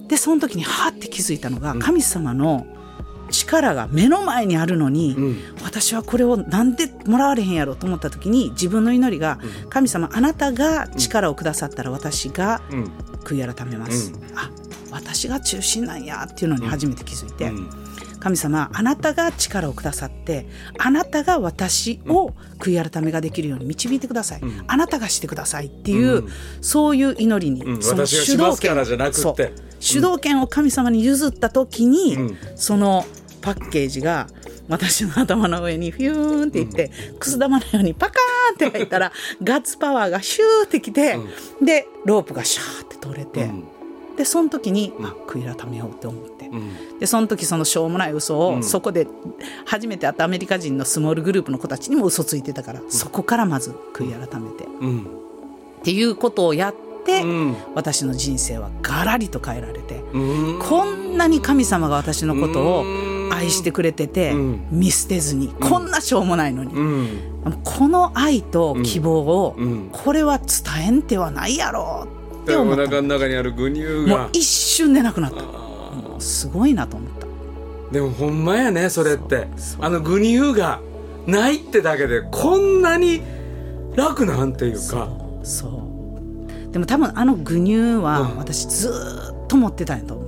[0.07, 2.66] でその時にはって気づいたのが神様の
[3.31, 5.17] 力が目の前にあるのに、
[5.62, 9.38] 私はこれをなんでもらわれへんやろと思った時に自分の祈りが、
[9.69, 12.61] 神様あなたが力をくださったら私が
[13.25, 14.51] 悔い改めます、あ
[14.91, 17.53] 私が中心なんやっていうのに初めて気づいて、
[18.21, 26.25] 神様あなたが力をくださってあなたが私を悔い改めができるように導いてください、あなたがしてくださいっていう、
[26.61, 27.83] そういう祈りに、ん。
[27.83, 29.21] その私がしますからじゃなくって。
[29.21, 29.37] そう
[29.81, 33.07] 主導権を神様に譲った時に、その
[33.38, 34.29] パッケージが
[34.68, 41.18] 私の頭の上にフューンっていって、くす玉のようにパカーンって入ったら ガッツパワーがシューってきて、
[41.62, 43.51] でロープがシャーって取れて、
[44.16, 46.51] でその時に、あ悔い改めようって思って、
[47.01, 49.07] でその時そのしょうもない嘘を、そこで
[49.64, 55.01] 初めて会ったアメリカ人のスモールグループの子たちにも嘘ついてたから、そこからまず悔い改めて、うん。
[55.81, 56.74] っていうことをやっ
[57.07, 57.57] て、ん。
[57.74, 60.59] 私の人生はガラリと変えられて、うん。
[60.59, 62.85] こんなに神様が私のことを
[63.38, 64.66] 愛してくれてて、ん。
[64.70, 67.09] 見捨てずに、こんなしょうもないのに、うん。
[67.64, 69.90] この愛と希望を、ん。
[69.92, 70.46] これは伝
[70.87, 72.83] えんてはないやろうってで思った。
[72.83, 75.42] お腹の中にある具乳もうが一瞬でなくなった。
[75.42, 77.27] もうすごいなと思った。
[77.92, 79.48] でもほんまやねそれって。
[79.81, 80.81] あの具乳が
[81.27, 83.22] ないってだけでこんなに
[83.94, 85.09] 楽なんていうか。
[85.42, 86.72] そう。
[86.72, 88.38] でも多分あの具乳はうん。
[88.38, 90.28] 私ずーっと持ってたんやと思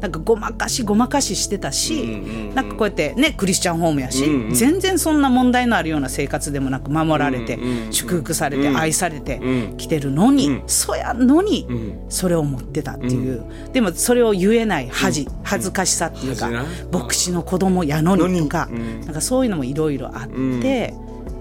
[0.00, 2.22] なんかごまかしごまかししてたし、
[2.54, 7.58] なんかこうやってねクリスチャンホームやし、全然そんな問題のあるような生活でもなく守られて、
[7.90, 8.76] 祝福されて、うん。
[8.78, 9.76] 愛されてうん。
[9.76, 10.62] きてるのに、うん。
[10.66, 12.00] そやのに、ん。
[12.08, 16.50] それを持ってたっていう、でもそれを言えない恥,、恥ずかしさっていうか、
[16.90, 18.68] 牧師の子供やのにとか、
[19.04, 20.28] なんかそういうのもいろいろあっ
[20.62, 20.94] て、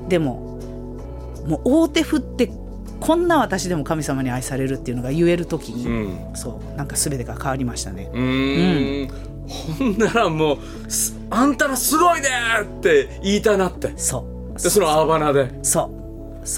[0.10, 0.50] でも
[1.48, 2.52] もう大手振って
[3.00, 6.36] こんな私でも神様に愛されるっていうのが言える時に、うん。
[6.36, 8.10] そうなんか全てが変わりましたね。
[8.14, 9.10] うーん。
[9.48, 12.30] ほんならもうす「あんたらすごいね!」
[12.62, 13.94] って言いたなって。
[13.98, 14.62] そう。
[14.62, 15.50] でそのアーバナで。
[15.64, 15.90] そ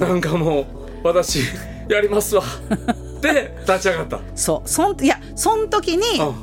[0.01, 0.05] う。
[0.05, 0.65] なんかもう
[1.03, 1.39] 私
[1.87, 2.43] やりますわ。
[3.21, 4.19] で立ち上がった。
[4.35, 4.69] そう。
[4.69, 6.33] そんいやその時にあ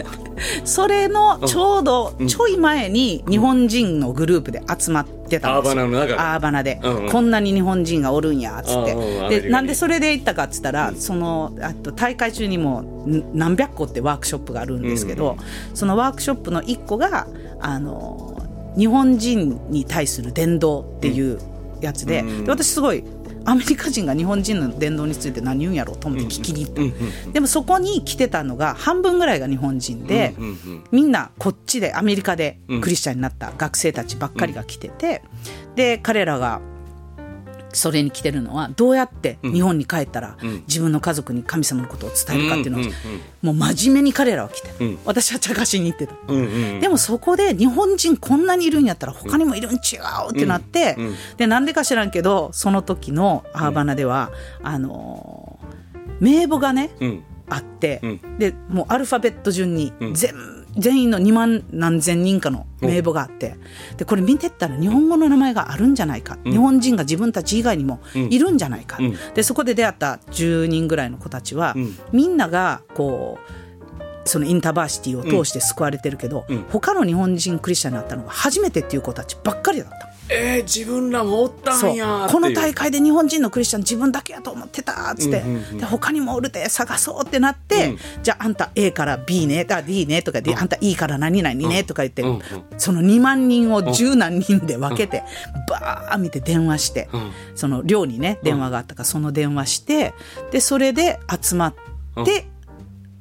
[0.64, 5.82] それのちょうどちょい前に日本人のグループで集まってたんですよ。
[5.82, 6.18] アーバナの中で。
[6.18, 7.10] アーバナで、うんうん。
[7.10, 9.28] こんなに日本人がおるんやっつって、うんうん。
[9.30, 15.38] でなんでそれで行ったかっつったら、そのあと大会中にもん何百個ってワークショップがあるんですけど、
[15.72, 17.26] そのワークショップの一個が
[17.60, 18.36] あの
[18.76, 21.38] 日本人に対する伝道っていう
[21.80, 23.04] やつで,、で私すごい
[23.44, 26.74] アメリカ人が日本人の伝道について何言うんやろうと思って聞きに行っ
[27.24, 35.22] た、でもそこに来てたのが半分ぐらいが日本人で、うんうんみんなこっちでアメリカでクリスチャンになった学生たちばっかりが来てて、
[35.76, 36.60] で彼らが
[37.72, 40.36] それに来てるのはどうやって日本に帰ったら
[40.68, 42.84] 自分の家族に神様のことを伝えるかっていうのを、
[43.42, 44.98] もう真面目に彼らは来て、ん。
[45.04, 46.14] 私は茶化しに行ってた。
[46.80, 49.80] でもそこで日本人こんなにいるんやったら他にもいるん違う
[50.30, 50.96] ってなって、
[51.36, 54.30] でなんでか知らんけどその時のアーバナでは、
[54.62, 55.80] あのー
[56.20, 57.22] 名簿がね、うん。
[57.48, 58.38] あって、ん。
[58.38, 63.56] でもうアルファベット順に全,、全員の2万何千人かの名簿があって
[63.96, 68.98] でこれ見てったら日本語の名前があるんじゃないか、日本人が自分たち以外にもいるんじゃないか、
[69.34, 71.74] でそこで出会った10人ぐらいの子たちは、
[72.12, 80.09] みんながこうその InterVarsity を通して救われてるけど、他の日本人クリスチャンになったのが初めてっていう子たちばっかりだった。
[80.32, 85.42] えー、自分らもおったんやこの大会会で日本人のクリスチャン自分だけやと思ってたっつって、
[85.74, 92.28] で他にもおるで探そうってなって、じゃああんた A から B ねあ D ねとかで、あんた E から何々ねとか言って、うん。
[92.30, 92.40] うん。
[92.78, 95.22] その2万人を十何人で分けて、
[95.68, 97.08] バー見て電話して、
[97.54, 100.14] その寮にね電話があったからその電話して
[100.50, 101.74] でそれで集まっ
[102.24, 102.46] て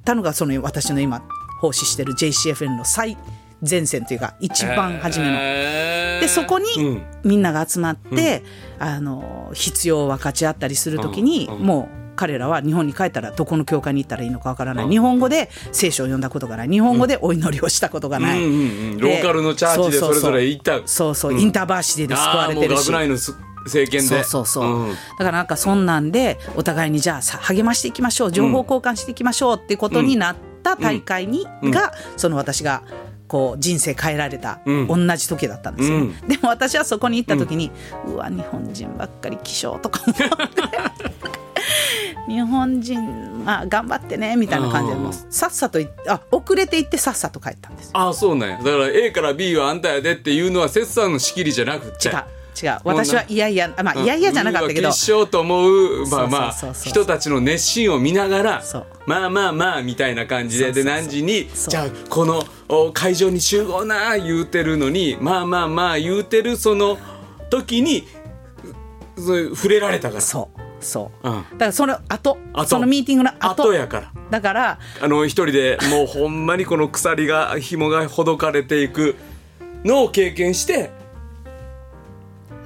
[0.06, 1.22] たのがその私の今
[1.60, 3.17] 奉仕してる JCFN の最
[3.67, 5.34] 前線というか一番初めの。
[5.34, 7.02] でそこにうん。
[7.24, 8.43] みんなが集まって、
[8.80, 11.56] あの必要を分かち合ったりするときに、うん。
[11.56, 11.62] うん。
[11.63, 16.69] もう彼らは日本に帰ったらどこの教会に行ったらいいのかわからない、日本語で聖書を読んだことがない。
[16.69, 18.63] 日本語でお祈りをしたことがない、うんうんう
[18.95, 18.98] ん。
[18.98, 20.82] でローカルの church でそれぞれ行った。
[20.86, 21.39] そうそう。
[21.39, 22.67] InterVarsity で救われてるし。
[22.67, 23.34] あーもう学内のす
[23.65, 24.24] 政権で。
[24.24, 24.89] そうそうそう、ん。
[24.89, 28.32] だからなんかそんなんでお互いにじゃあさ励ましていきましょう。
[28.32, 32.84] 情報交換していきましょうっていうことになった大会に、がその私が
[33.30, 35.08] こう人生変えられた、うん。
[35.08, 36.28] 同じ時だったんですよ、うん。
[36.28, 37.72] でも私はそこに行った時に、
[38.08, 40.30] うわ日本人ばっかり気象とか思って。
[42.28, 45.04] 日本人、まあ、頑張ってねみたいな感じでうん。
[45.04, 48.58] もうさっさと行ってあ遅れて行ってさっさと帰ったんですああそうなんや。
[48.58, 52.10] だから A から B はあんたやでっていうのは節さんの仕切りじゃなくて。
[52.10, 52.80] 違う違う。
[52.84, 54.89] 私はいやいやあまあいやいやじゃなかったけど。
[54.89, 58.63] 一生と思うまあまあ人たちの熱心を見ながら
[59.06, 66.98] まあまあまあみたいな感じでで何時にじゃあこのお会場に集合な言うてるのにまあまあまあ言うてるその
[67.50, 68.08] 時に
[69.17, 71.34] 触れられたからそうそう、うん。
[71.34, 76.45] だからその後後そのミーティングの後後やからだからあの一人でもうほん。
[76.45, 79.15] まにこの鎖が紐がほどかれていく
[79.84, 80.89] のを経験して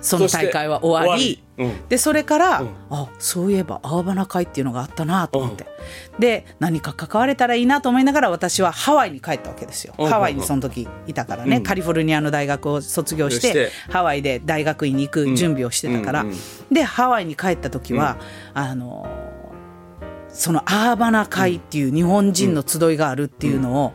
[0.04, 1.42] その大会は終わり。
[1.58, 1.88] うん。
[1.88, 2.70] でそれから、ん。
[2.90, 5.66] あそういえばアーバナ会っていうのがあったなと思って、
[6.20, 16.36] で何か関われたらいいなと思いながら私はハワイに帰ったわけですよ、うんハワイにその時いたからね、カリフォルニアの大学を卒業してハワイで大学院に行く準備をしてたから、うんうん
[16.72, 18.18] でハワイに帰った時は、
[18.54, 19.08] あの
[20.30, 23.94] そのアーバナ会っていう日本人の集いがあるっていうのを、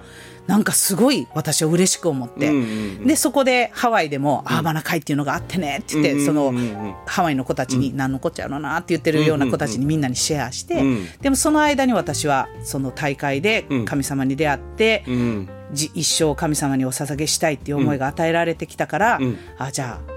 [0.49, 2.59] なんかすごい私は嬉しく思って、うんう
[3.05, 6.63] んでそこでハワイでもアーバナ会っていうのがあってねって言って、うんそのうんうん。
[6.63, 13.85] うんハワイの子たちに何のこっちゃやろなって言ってるような子たちにみんなにシェアして、うんでもその間に私はその大会でうん。
[13.85, 15.49] 神様に出会って、うん。
[15.73, 19.39] じ一生神様にお捧げしたいっていう思いが与えられてきたから、うん。
[19.59, 20.13] あじゃあ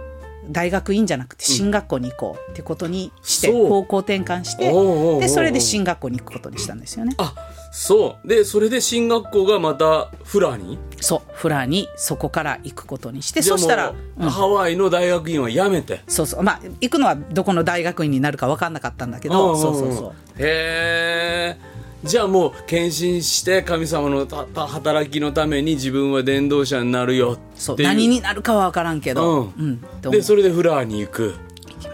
[0.50, 3.68] 大学院じゃなくて進学校に行こうってことにして、そう。
[3.68, 4.72] 方向転換して
[5.20, 7.16] でそれで進学校に行くことにしたんですよね。
[7.18, 7.34] あ
[7.72, 8.28] そう。
[8.28, 10.78] でそれで進学校がまたフラに？
[11.00, 16.02] そうフラにそこから行くことにしてそしたらもうハワイの大学院は辞めて。
[16.08, 16.44] そうそう。
[16.44, 20.12] まあ行くのはどこの大学院になるか分かんなかったんだけど、そうそうそう。
[20.38, 21.72] へえ
[22.04, 29.80] じゃあもう献身して神様のたた働きのために自分は伝道者になるよって何になるかは分からんけど、うん。
[30.02, 31.36] でそれでフラーに行く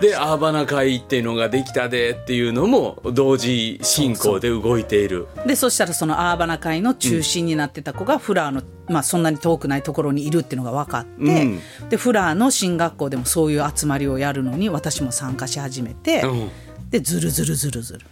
[0.01, 5.27] でアーバナ会っていうのができたでっていうのも同時進行で動いている。
[5.45, 11.60] でそしたらそのアーバナ会の中心になってた子がフラーの、まあ、そんなに遠くないところにいるっていうのが分かって、うん。
[11.89, 16.49] でフラーの進学校でもそういう集まりをやるのに私も参加し始めて、うん。
[16.89, 18.05] でずるずるずるずる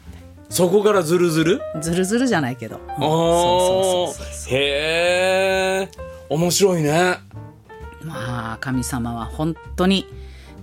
[0.49, 1.61] そこからズルズル？
[1.81, 4.53] ずるずるじゃないけど、うんあそうそうそう。
[4.53, 5.89] あへえ
[6.29, 7.19] 面白いね。
[8.03, 10.05] まあ神様は本当に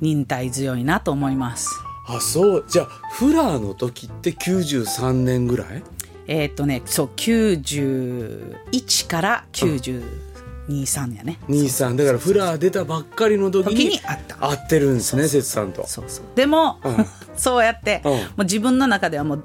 [0.02, 1.70] 忍耐強いなと思います。
[2.06, 2.64] あそう。
[2.68, 5.82] じゃあフラーの時って93年ぐらい？
[6.26, 14.36] えーっとねそう91から923やね、23だからフラー出たばっかりの時に時に会った。
[14.36, 15.86] 会ってるんですね節さんと。
[15.86, 16.24] そうそう。
[16.34, 17.06] でも、うん。
[17.36, 18.12] そうやって、うん。
[18.12, 19.44] もう自分の中ではもう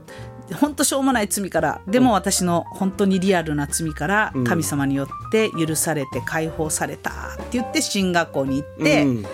[0.53, 9.25] 本当しょうもない罪からでも私の本当にリアルな罪から神様によって許されて解放されたって言って進学校に行って、うん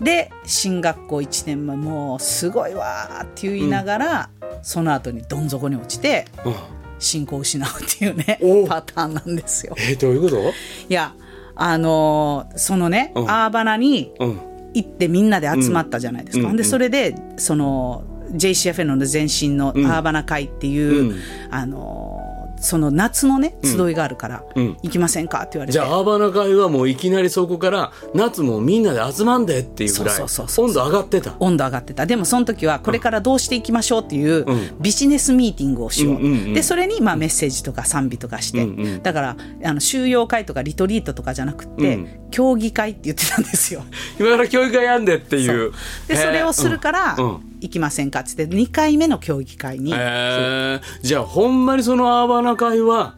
[0.00, 4.30] で進学校1年目もうすごいわーって言いながら、
[4.62, 6.54] その後にどん底に落ちてうん。
[6.98, 9.74] 信仰を失うっていうねおパターンなんですよ。
[9.78, 10.36] えどういうこと？
[10.36, 10.52] い
[10.88, 11.14] や
[11.56, 13.30] あのーそのね、うん。
[13.30, 14.40] アーバナにうん。
[14.72, 16.48] 行ってみんなで集まったじゃないですか。
[16.48, 16.56] うん。
[16.56, 21.18] でそれでその JCFN の前身のアーバナ会っていう、うん。
[21.50, 22.19] あのー
[22.60, 24.76] その夏のね集いがあるから、うん。
[24.82, 25.72] 行きませんかって言われて。
[25.72, 31.34] じゃあアーバナ会はもういきなりそこから夏もみんなで集まんでっていうぐらい温度上がってた。
[31.40, 32.06] 温度上がってた。
[32.06, 34.76] でもその時はこれからどうしていきましょうっていううん。
[34.80, 39.02] ビジネスミーティングをしよう、うんでそれにまあメッセージとか賛美とかして、うんうん。
[39.02, 42.20] だからあの収容会とかリトリートとかじゃなくて、うん。
[42.30, 43.84] 競技会って言ってたんですよ。
[44.18, 45.72] 今から教育会やんでっていう。
[46.08, 51.06] でそれをするから行きませんかっつって2回目の競技会に、えー。
[51.06, 53.16] じゃあほんまにそのアーバナ会は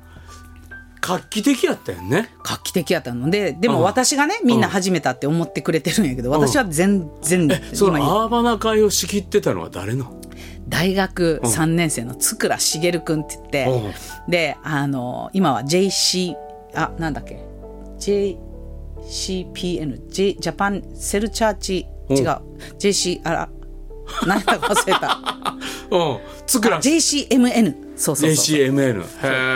[1.01, 2.31] 画期的やったよね。
[2.45, 3.29] 画期的やったの。
[3.29, 10.21] ででも私がねみんな始めたって思ってくれてるんやけど私は全然その今アーバナ会を仕切ってたのは誰の？
[10.69, 13.67] 大学3年生の津倉茂君って言って
[14.29, 16.35] であの今は JC
[16.75, 17.45] あなんだっけ
[17.99, 22.27] ？JCPN J ジャパンセルチャーチ違う。
[22.79, 23.49] JC あら
[24.27, 25.19] 何やったか忘れた。
[25.91, 26.19] うん。
[26.47, 29.01] つくら JCMN そうそうそう JCMN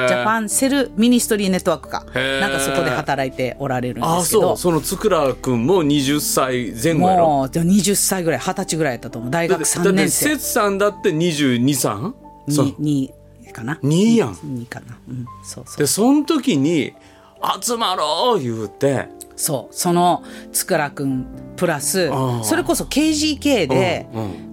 [0.06, 2.06] ジャパンセルミニストリーネットワークか。
[2.14, 4.42] なんかそこで働いておられるんああですけど。
[4.50, 4.56] そう。
[4.56, 7.26] そのつくらくんも20歳前後やろ？
[7.26, 9.30] もうでも20歳ぐらい20歳ぐらいやったと思う。
[9.32, 12.14] 大学だって3年生だって節さんだって223
[12.50, 12.74] そう。
[12.78, 14.34] ににかな？2やん。
[14.34, 14.96] 2かな。
[15.08, 15.78] うんそうそう。
[15.78, 16.92] でその時に
[17.60, 19.08] 集まろう言うて。
[19.34, 19.74] そう。
[19.74, 20.22] その
[20.52, 21.26] 塚君
[21.56, 24.06] プラスああそれこそ KGK で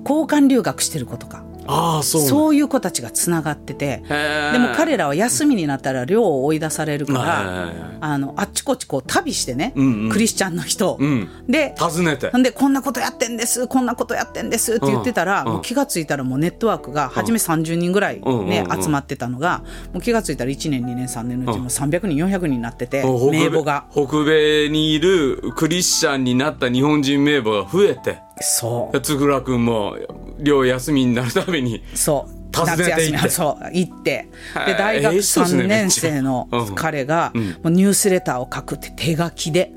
[0.03, 10.09] 交換留学してる子とかああそうそういう子たちがつながっててでも彼らは休みになったら寮を追い出されるからあのあっちこっちこう旅してね、んうん。
[10.09, 11.29] クリスチャンの人、ん。
[11.47, 12.31] で訪ねて。
[12.41, 15.53] でこんなことやってんですこんなことやってんですって言ってたら、うんうん。
[15.53, 23.85] もう気がついたらもうネットワークが初め30人ぐらい、ね集まってたのがもう気がついたら1年2年3年のうちもう300人400人になってて、名簿が。
[23.91, 29.01] 北米にいるクリスチャンになった日本人名簿が増えてそう。
[29.01, 29.97] つぐらくんも
[30.39, 32.43] 寮休みになるためにそう。
[32.55, 32.91] 訪ねて行って。
[32.91, 34.11] 夏休みはそう行って。
[34.11, 34.27] へ
[34.67, 35.63] でー大学ええ人ですね。
[35.63, 39.71] 3年生の彼がもうニュースレターを書くって手書きで。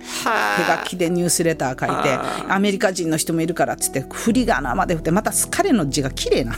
[0.56, 2.18] 手書きでニュースレター書いて
[2.52, 6.54] アメリカ人の人もいるからっつって振り仮名まで振ってまた彼の字が綺麗な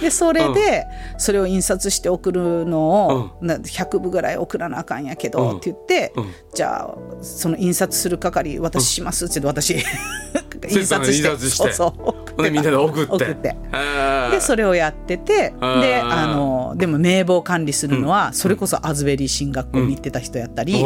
[0.00, 0.86] でそれで
[1.18, 6.12] それを印刷して送るのをな100部ぐらい送らなあかんやけどって言って
[6.54, 9.58] じゃあその印刷する係私しますって言って。
[9.58, 13.12] 私印刷してそうそうでみんなで送って。
[13.12, 13.56] 送って。
[14.30, 15.80] でそれをやっててー。
[15.80, 20.84] であのでも名簿を管理するのは、それこそアズベリー進学校に行ってた人やったり、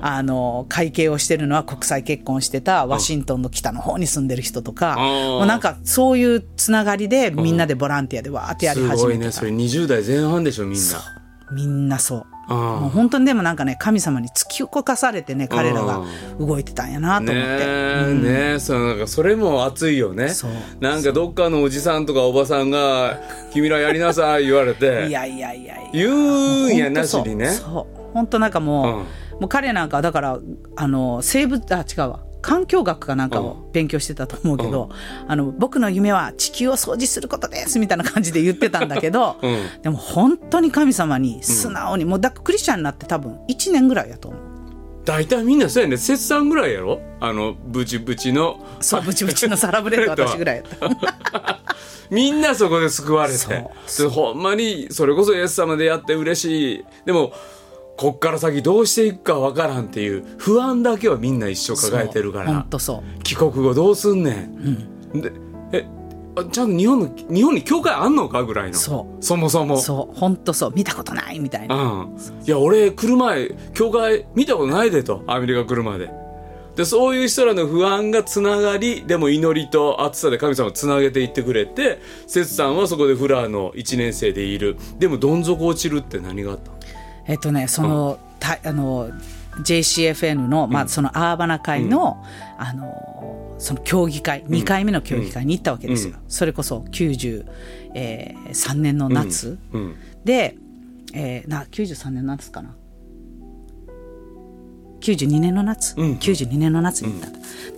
[0.00, 9.04] あの会計をしてるのは国際結婚してたワシントンの北の方に住んでる人とか、うんもうなんかそういうつながりでみんなでボランティアでわーってやりす始めてた。
[9.04, 9.32] ごいね。
[9.32, 11.00] それ20代前半でしょみんな。
[11.52, 12.26] みんなそう。
[12.48, 12.56] うん。
[12.56, 16.02] もう本当にでもなんかね神様に突き動かされてね彼らが
[16.38, 20.28] 動いてたんやなと思って、ねえ、ねえそのなんかそれも熱いよね。
[20.80, 23.20] なんかどっかのおじさんとかおばさんが
[23.52, 25.08] 「君らやりなさい」言われて。
[25.08, 25.90] いやいやいやいや。
[25.92, 27.48] 言うんやなしにね。
[27.48, 28.12] そう。
[28.12, 29.40] 本当なんかもう、うん。
[29.40, 30.38] もう彼なんかだから
[30.76, 34.90] あの生物あ違うわ環境学かなんかを勉強してたと思うけど、
[35.26, 39.82] あの僕の夢は地球を掃除することですみたいな感じで言ってたんだけど、うん。
[39.82, 44.40] でも本当に神様に素直に、もうだクリスチャンになって多分1年ぐらいやと思う。
[45.06, 45.96] 大体みんなそうやね。
[45.96, 47.00] 節さんぐらいやろ？
[47.18, 48.62] あのブチブチの。
[48.78, 51.60] そうブチブチのサラブレッド 私ぐらいやった。
[52.10, 53.64] みんなそこで救われて。
[54.10, 56.84] ほんまにそれこそイエス様でやって嬉しい。
[57.06, 57.32] でも
[57.96, 62.66] こっから先どうしていくかわからんっていう不安だけはみんな一生抱えてるから。
[63.22, 64.32] 帰国後どうすんね
[65.14, 65.32] ん、で
[65.72, 65.86] え
[66.36, 68.74] あちゃんと日本の日本に教会あんのかぐらいの。
[68.74, 69.24] そう。
[69.24, 69.78] そもそも。
[69.78, 70.72] そう本当そう。
[70.74, 71.76] 見たことないみたいな。
[71.76, 75.22] うん、いや俺来る前教会見たことないでと。
[75.28, 76.10] アメリカ来るまで。
[76.74, 84.76] でそういう人らの不安がつながりでも祈りと熱さで神様をつなげていってくれて節さんはそこでフラーの1年生でいる。
[84.98, 86.78] でもどん底落ちるって何があったの？
[87.26, 89.10] えっとね、その、たあの、
[89.62, 92.22] JCFN の、まあ、そのアーバナ会の、
[92.58, 96.16] あの、その協議会、2回目の協議会に行ったわけですよ。
[96.28, 97.44] それこそ93、
[97.94, 99.96] えー3年の夏、うん。
[100.24, 100.56] で、
[101.14, 102.74] えーな、93年の夏かな。
[105.00, 106.14] 92年の夏、うん。
[106.16, 107.28] 92年の夏に行った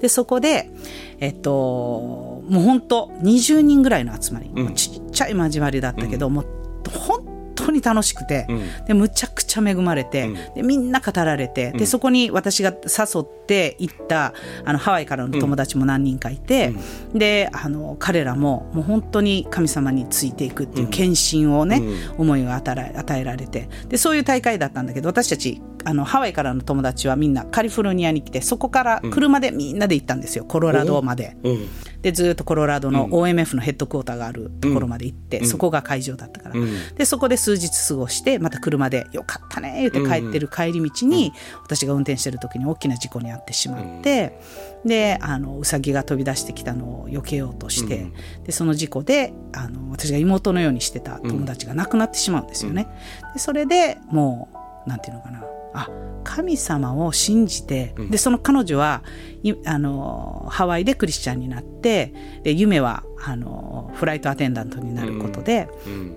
[0.01, 0.71] でそこで
[1.19, 4.75] えっともう本当20人ぐらいの集まり、うん。
[4.75, 6.47] ちっちゃい交わりだったけど、もう
[6.91, 8.85] 本当に楽しくて、うん。
[8.87, 10.55] でむちゃくちゃ恵まれて、うん。
[10.55, 14.35] でみんな語られて、でそこに私が誘って行った
[14.65, 16.73] あのハワイからの友達も何人かいて、
[17.13, 21.83] であの彼らももう本当に神様についていくっていう献身をね、
[22.19, 31.37] 思いを与え与えられてでそういう大会だったんだけど私たちあのハワイからの友達はみんなカリフォルニアに来てそこから車でみんなで行ったんですよ、コロラドまで。
[31.45, 31.69] うん。
[32.03, 36.95] でずっとコロラドの OMF のヘッドクォーターがあるところまで行って、そこが会場だったから、ん。
[36.97, 41.33] でそこで数日過ごしてまた車で「よかったね」言って帰ってる帰り道に、
[41.63, 44.41] 私が運転してる時に大きな事故に遭ってしまって、
[44.85, 48.09] であのウサギが飛び出してきたのを避けようとして、
[48.43, 52.89] でその事故であの私が妹のようにしてた友達が亡くなってしまうんですよね。
[53.35, 54.49] でそれでも
[54.87, 55.45] うなんていうのかな
[55.77, 55.91] あ
[56.25, 59.05] 神様を信じて、でその彼女は
[59.45, 62.13] いあのハワイでクリスチャンになって
[62.43, 65.69] で夢はあのフライトアテンダントになることで、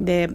[0.02, 0.30] で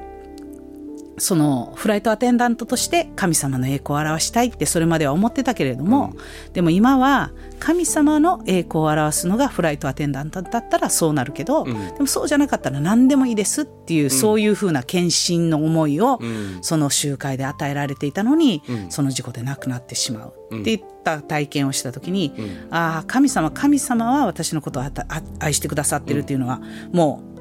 [1.18, 6.14] そのフライトアテンダントとして神様の栄光を表したいってそれまでは思ってたけれども、
[6.52, 16.20] でも今は神様の栄光を表すのがフライトアテンダントだったらそうなるけど、でもそうじゃなかったら何でもいいですっていう、そういうふうな献身の思いを、
[16.62, 20.60] その集会で与えられていたのに、その事故で亡くなってしまう。
[20.60, 22.32] っていった体験をした時に、
[22.70, 26.60] ああ神様神様は私のことをあたあ愛してくださってるっていうのは、
[26.92, 27.33] もう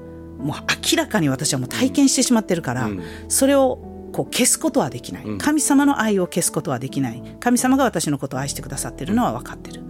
[0.44, 0.58] もう
[0.92, 2.90] 明らかに私はもう体験してしまってるから、
[3.28, 3.80] それを
[4.14, 7.24] こう消すことはできない、神様の愛を消すことはできない。
[7.40, 9.84] 神様が私のことを愛してくださってるのは分かってる。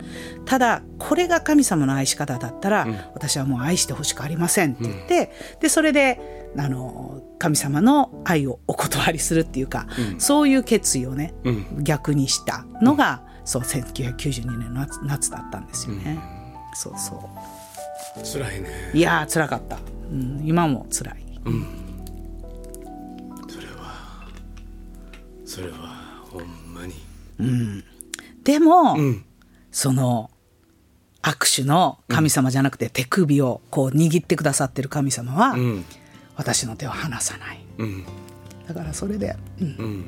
[0.45, 9.87] ただこれが神様の愛し方だったら、私はもう愛してほしくありませんって言って、でそれであの神様の愛をお断りするっていうか、
[10.19, 11.33] そういう決意をね、
[11.79, 16.17] 逆にしたのが、そう1992年の夏夏だったんですよね、
[16.75, 17.19] そうそう
[18.21, 18.91] 辛いね。
[18.93, 19.77] いやー辛かった、
[20.11, 21.23] うん、今も辛い。
[23.47, 24.27] それは
[25.45, 26.93] それはほんまに。
[28.43, 28.97] でも、
[29.71, 30.29] その
[31.21, 35.83] 握手の神様じゃなくて手首をこう握ってくださってる神様は、ん。
[36.35, 37.59] 私の手を離さない。
[37.77, 38.05] うん。
[38.67, 39.67] だからそれで、うん。
[39.67, 40.05] うん。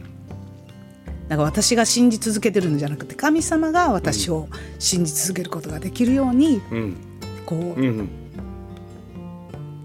[1.27, 4.47] だから私が信じ続けてるんじゃなくて神様が私を
[4.77, 7.14] 信じ続けることができるように、うん
[7.45, 8.09] こう、うん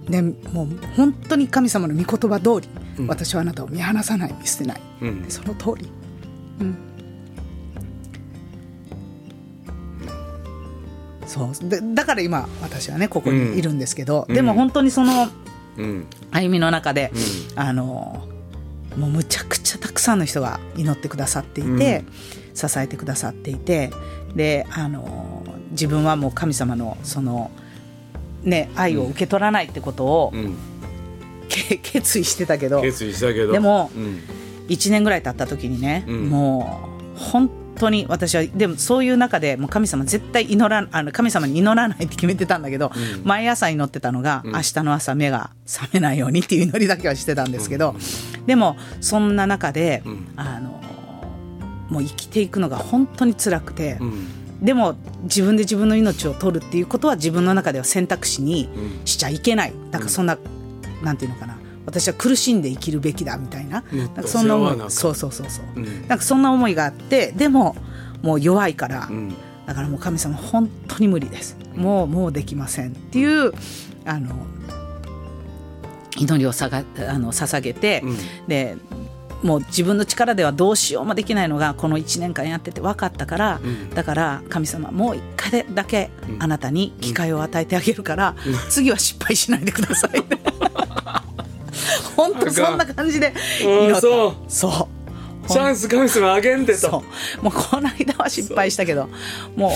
[0.08, 2.68] ね、もう本当に神様の御言葉通り、
[3.06, 5.22] 私はあなたを見放さない見捨てない、うん。
[5.22, 5.88] でその通り、
[6.61, 6.76] うん、
[11.26, 11.68] そう。
[11.68, 15.28] でだから今私はねここにいるんですけど、でも本当にその
[15.76, 16.06] うん。
[16.32, 17.12] 歩みの中で、
[17.54, 18.26] あの
[18.96, 22.04] もうむちゃくちゃたくさんの人が祈ってくださっていて、
[22.54, 23.90] 支えてくださっていて
[24.34, 25.39] であの
[25.70, 27.50] 自分はもう神様のその、
[28.42, 30.56] ね、愛を受け取らないってことを、うん。
[31.48, 32.80] け 決意してたけど。
[32.82, 33.52] 決意したけど。
[33.52, 34.20] でもうん。
[34.68, 36.30] 1年ぐらい経った時にね、ん。
[36.30, 36.80] も
[37.16, 42.92] う本当に私はでもそういう中でもう神様絶対祈らあの神様に祈らないって決めてたんだけど、
[43.24, 47.96] 毎朝祈ってたのが、明日の朝目が覚めないようにっていう祈りだけはしてたんですけど、
[48.46, 50.02] でもそんな中で、
[50.36, 50.80] あの
[51.88, 53.98] もう生きていくのが本当に辛くて。
[54.61, 58.68] うんでも自分で自分の命を取るっていうことは自分の中では選択肢に
[59.04, 60.38] しちゃいけない、なんかそんな、
[61.02, 63.98] なんていうのかな私は苦しんで生きるべきだみたいな,、うん。
[63.98, 66.08] なんかそんな思いそうそうそうそう、うん。
[66.08, 67.76] なんかそんな思いがあってでも
[68.22, 69.34] もう弱いから、ん。
[69.66, 71.56] だからもう神様本当に無理です。
[71.74, 73.52] もうもうできませんっていう
[74.04, 74.34] あの
[76.18, 78.02] 祈りをさがあの捧げて、
[78.46, 78.76] で
[79.43, 83.61] もう自分の力ではどうしようもできないのがこの1年間やってて分かったから、
[83.95, 88.34] だから神様もう一回だけあなたに機会を与えてあげるから、
[88.68, 90.11] 次は失敗しないでください
[92.16, 94.01] 本当そんな感じで祈った。
[94.01, 94.34] そう。
[94.49, 95.01] そう。
[95.49, 97.03] チャンス神様あげんでと。
[97.43, 99.09] もうこの間は失敗したけど
[99.57, 99.70] もう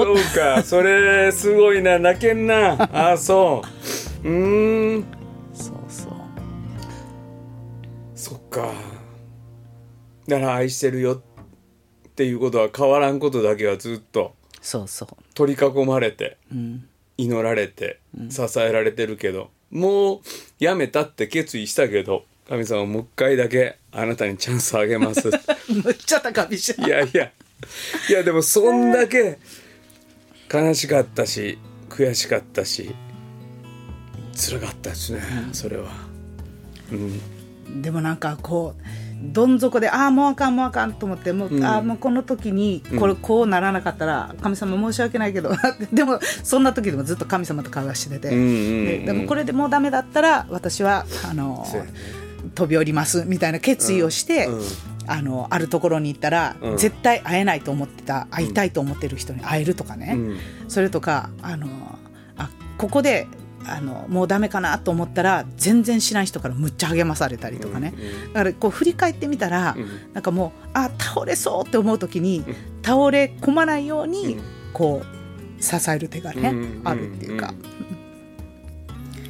[0.00, 0.62] おそうか。
[0.64, 2.88] それすごいな泣けんな。
[2.92, 3.62] あそ
[4.24, 4.28] う。
[4.28, 5.04] うーん。
[5.52, 6.12] そうそう。
[8.14, 8.70] そっか
[10.28, 14.34] だから愛してるよっていうことは変わらんことだけはずっと。
[14.60, 15.08] そうそう。
[15.34, 16.38] 取り囲まれて、
[17.16, 18.00] 祈られて
[18.30, 20.20] 支えられてるけど、もう
[20.58, 25.28] やめたって決意したけど神様もう一回だけあなたにチャンスあげます。
[25.68, 26.74] むっちゃ高飛車。
[26.74, 27.32] いやいや。
[28.08, 29.38] いやでもそんだけ
[30.52, 31.58] 悲しかったし
[31.88, 32.94] 悔しかったし
[34.34, 35.22] 辛かったですね、
[35.52, 35.90] それは。
[36.92, 37.82] うん。
[37.82, 38.82] でもなんかこう
[39.22, 45.52] どん底でああもうあかんもうあかんと思ってもう,、ああもうこの時にこれこうならなかったら神様申し訳ないけど
[45.92, 48.84] でもそんな時でもずっと神様と会話してて、んうんうん。
[48.86, 51.66] ででもこれでもうダメだったら私はあの
[52.54, 54.58] 飛び降りますみたいな決意をして、うん。
[54.58, 54.64] うん。
[55.08, 56.76] あのあるところに行ったら、うん。
[56.76, 60.38] 絶対会えないと思ってた会いたいと思ってる人に会えるとかね、うん。
[60.68, 61.68] それとかあの
[62.36, 63.28] あここで
[63.68, 67.94] あのもうダメかなと思ったら全然知らん人からむっちゃ励まされたりとかね、
[68.32, 69.76] だからこう振り返ってみたら、
[70.12, 72.44] なんかもうあ倒れそうって思う時に、
[72.84, 74.38] 倒れ込まないように、
[74.72, 77.54] こう支える手がね、うんあるっていうか、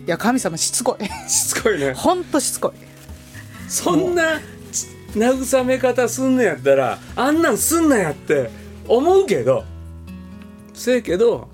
[0.07, 1.05] いや神様しつこい。
[1.29, 1.93] しつこいね。
[1.97, 3.71] ほんとしつこい。
[3.71, 4.41] そんな
[5.15, 8.51] 慰め方すんのやったらあんなんすんなやって
[8.87, 9.65] 思うけど。
[10.77, 11.49] せやけど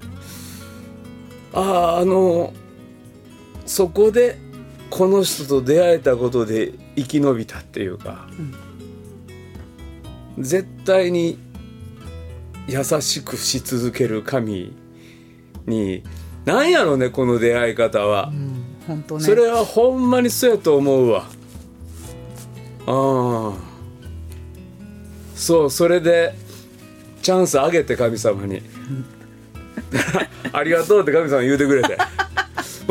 [1.55, 2.53] あああの
[3.67, 4.39] そこで
[4.91, 8.29] この人と出会えたことで生き延びたっていうか、
[10.39, 11.39] 絶対に
[12.67, 14.77] 優しくし続ける神
[15.67, 16.03] に
[16.45, 18.33] なんやろねこの出会い方は。
[18.87, 19.25] 本当ね。
[19.25, 21.25] それはほんまにそうやと思うわ。
[22.87, 23.53] あ
[25.35, 26.35] そうそれで
[27.23, 28.63] チャンスあげて神様に。
[30.53, 31.97] ありがとうって神様言うてくれて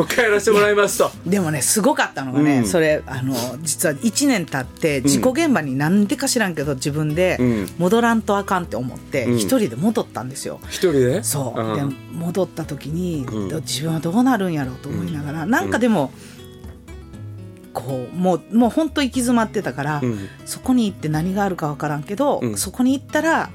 [0.02, 1.12] もう一回やらせてもらいますと。
[1.28, 2.66] でもねすごかったのがね、うん。
[2.66, 7.68] それあの実は1年経って事故現場になんでか知らんけど自分でうん。
[7.78, 9.38] 戻らんとあかんって思ってうん。
[9.38, 10.60] 一人で戻ったんですよ。
[10.70, 11.24] 一人で？
[11.24, 13.56] そう、んで戻った時に、うん。
[13.62, 16.12] 自分はどうなるんやろうと思いながら、なんかでも、
[17.74, 20.28] こうもうもう本当行き詰まってたから、うん。
[20.46, 22.58] そこに行って何があるか分からんけど、うん。
[22.58, 23.50] そこに行ったら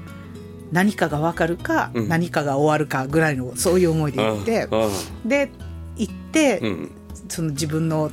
[0.71, 2.07] 何かが分かるか、うん。
[2.07, 4.89] 何かが終わるかぐらいのそういう思いで行って、あ。
[5.25, 5.51] で
[5.97, 6.91] 行って、うん。
[7.29, 8.11] その自分の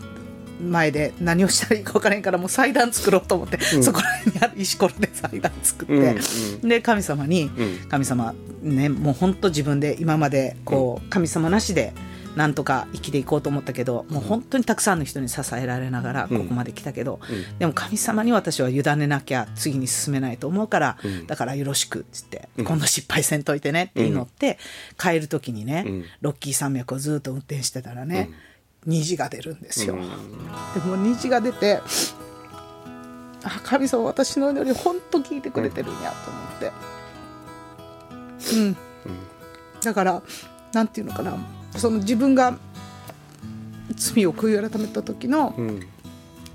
[0.61, 3.82] 前で何をしたらいいか分からへんからもう祭壇作ろうと思って、うん。
[3.82, 7.89] そこら辺にある石ころで祭壇作って、うんで神様に、うん。
[7.89, 11.93] 神様ねもう本当自分で今までこう神様なしで
[12.37, 17.59] なんとか生きていこうと思ったけどもう本当にたくさんの人に支えられながらここまで来たけど、うん。
[17.59, 21.26] でも神様に私は委ねなきゃ次に進めないと思うから、うん。
[21.26, 22.64] だからよろしくっつって、うん。
[22.64, 24.59] 今度失敗せんといてねって祈って、
[24.99, 26.05] 帰る時にね、うん。
[26.20, 28.30] ロッキー山脈をずっと運転してたらね、
[28.87, 29.95] 虹が出るんですよ。
[29.95, 30.01] うん。
[30.03, 31.80] でも虹が出て
[33.45, 36.95] あ神様私の祈り本当聞いてくれてるんやと思って。
[38.57, 38.76] うん、
[39.82, 40.22] だから
[40.72, 41.37] なんていうのかな
[41.77, 42.59] その自分が
[43.97, 45.87] 罪を悔い改めた時のうん。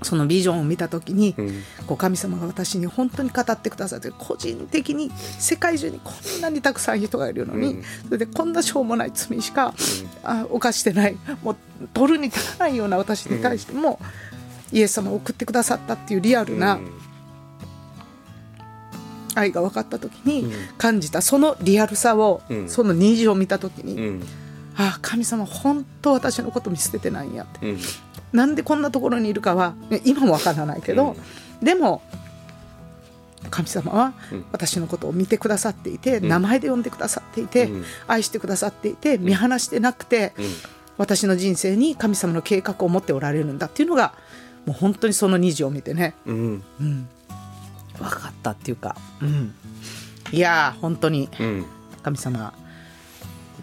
[0.02, 1.62] そのビジョンを見た時に、うん。
[1.86, 7.82] こう神様が私に本当に語ってくださって個人的に世界中にこんなにたくさん人がいるのに、うん。
[8.06, 9.74] それでこんなしょうもない罪しか、
[10.24, 11.56] あ犯してないもう
[11.92, 14.00] 取るに足らないような私に対しても、
[14.72, 16.80] イエス様を送ってくださったっていうリアルな
[19.34, 20.52] 愛が分かった時にうん。
[20.78, 22.68] 感じたそのリアルさを、うん。
[22.70, 24.22] その虹を見た時に、うん
[24.80, 27.70] ああ神様本当私のこと見捨ててないんやって。
[27.70, 27.78] うん。
[28.32, 29.74] なんでこんなところにいるかは
[30.04, 31.16] 今もわからないけど、
[31.62, 32.00] でも
[33.50, 34.44] 神様はうん。
[34.52, 36.28] 私のことを見てくださっていて、ん。
[36.28, 37.84] 名前で呼んでくださっていて、うん。
[38.06, 40.44] 愛してくださっていて見放してなくて、うん。
[40.96, 44.14] 私の人生に神様の計画を持っておられるんだっていうのが
[44.66, 46.62] もう本当にその虹を見てね、うん。
[46.80, 47.08] うん、
[47.98, 49.54] 分かったっていうか、うん、
[50.32, 51.66] いやー本当にうん。
[52.02, 52.54] 神様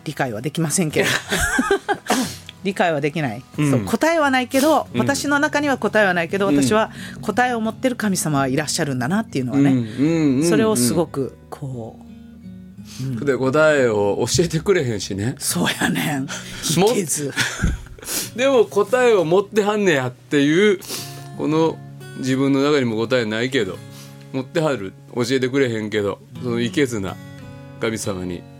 [0.07, 1.09] 理解はできませんけど。
[2.63, 3.71] 理解はできない、うん。
[3.71, 4.99] そう答えはないけど、うん。
[4.99, 6.55] 私の中には答えはないけど、うん。
[6.55, 6.91] 私は
[7.21, 11.99] 答えを持ってる神様はいらっしゃるんだなっていうのはね、それをすごくこ
[13.21, 15.35] う、で答えを教えてくれへんしね。
[15.37, 16.27] そうやねん。
[16.79, 17.33] もいけず。
[18.35, 20.79] でも答えを持ってはんねやっていう
[21.37, 21.77] この
[22.19, 23.77] 自分の中にも答えないけど
[24.31, 27.15] 持ってはる教えてくれへんけどそのいけずな
[27.81, 28.56] 神様にも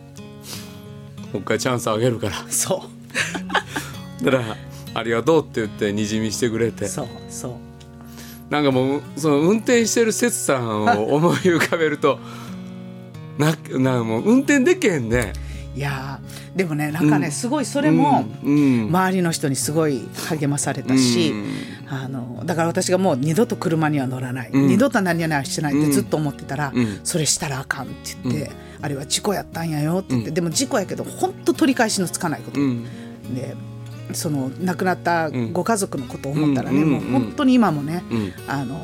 [1.36, 2.36] う一回チャンスあげるから。
[2.50, 2.84] そ
[4.24, 4.58] だから
[4.94, 6.86] ありがとうって言ってにじみしてくれて。
[6.86, 7.52] うそうそう。
[8.50, 12.18] なんかもうその運転してる節さんを思い浮かべると
[13.38, 15.34] ななもう運転できへんね。
[15.76, 17.32] いやーでもねなんかね、うん。
[17.32, 21.46] すごいそれも、周りの人にすごい励まされたし、うん。
[21.88, 24.68] あのだから私がもう二度と車には乗らない、うん。
[24.68, 27.00] 二度と何々はしてないってずっと思ってたら、うん。
[27.04, 28.52] それしたらあかんって言って、
[28.82, 30.34] あれは事故やったんやよって言って、うん。
[30.36, 32.86] でも事故やけど本当取り返しのつかないこと、うん。
[33.34, 33.56] で
[34.14, 36.90] その亡くなったんご家族のことを思ったらね、うん。
[36.92, 38.34] もう本当に今もね、うん。
[38.48, 38.76] あの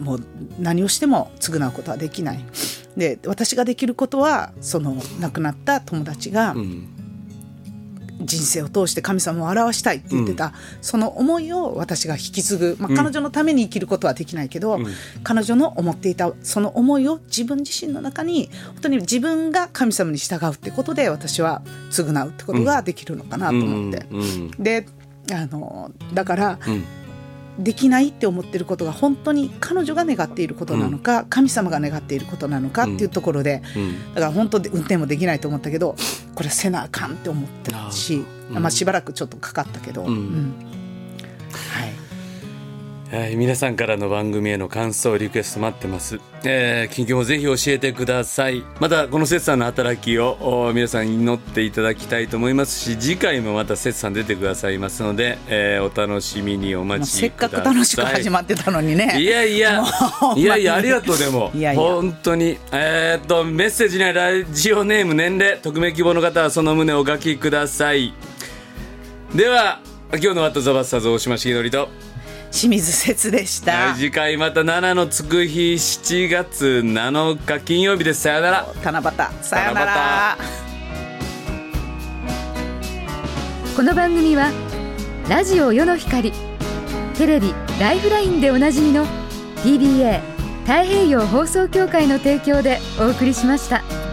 [0.00, 0.20] もう
[0.58, 2.40] 何をしても償うことはできない。
[2.96, 6.88] で私ができることはその亡くなった友達がうん
[8.20, 14.86] 人生を通して神様を表したいって言ってた、その思いを私が引き継ぐ、まあ、彼女のために生きることはできないけど、うん。
[15.22, 24.06] 彼女の思っていたその思いを自分自身の中に本当に自分が神様に従うってことで私は償うってことができるのかなと思って。
[24.10, 24.20] うん。
[24.20, 24.50] うん。
[24.50, 24.86] で
[25.32, 26.84] あのだからうん
[27.58, 34.14] できないって思ってることが本当に彼女が願っていることなのか、神様が願っていることなのかっていうところで、うん。
[34.14, 35.94] だから本当で運転もできないと思ったけど
[36.34, 38.62] これせなあかんって思ってたし、うん。
[38.62, 40.06] まあ、しばらくちょっとかかったけど、ん。
[40.08, 40.54] うん。
[41.52, 41.92] はい、
[43.10, 48.64] はい、皆さんからの番組への感想リクエスト待ってます、えー、近況もぜひ教えてください。
[48.80, 57.72] またこの節さんの働きをお皆さんに祈っていただきたいと思いますし次回もまた節さん出てくださいますので、えーお楽しみにお待せっかちください。
[57.72, 59.20] く楽しく始まってたのにね。
[59.20, 59.84] いやいや
[60.36, 61.80] いやいやありがとうでも いやいや。
[61.82, 62.58] 本当に。
[62.72, 68.14] えーっとメッセージにはラジオネーム年齢匿名希望の方はその旨をお書きください。
[69.34, 69.80] では
[70.12, 71.88] 今日の「ワット・ザ・バスターズ」大島重則と
[72.54, 78.20] 清水節でした、はい、次回また7のつく日7月7日金曜日です。
[78.20, 78.66] さよなら。
[78.84, 79.42] 七夕。
[79.42, 80.38] さよなら。
[83.74, 84.52] この番組は
[85.28, 86.32] ラジオ世の光
[87.18, 89.04] テレビ「ライフライン」でおなじみの
[89.64, 90.20] TBA
[90.62, 94.03] 太平洋放送協会の提供でお送りしました。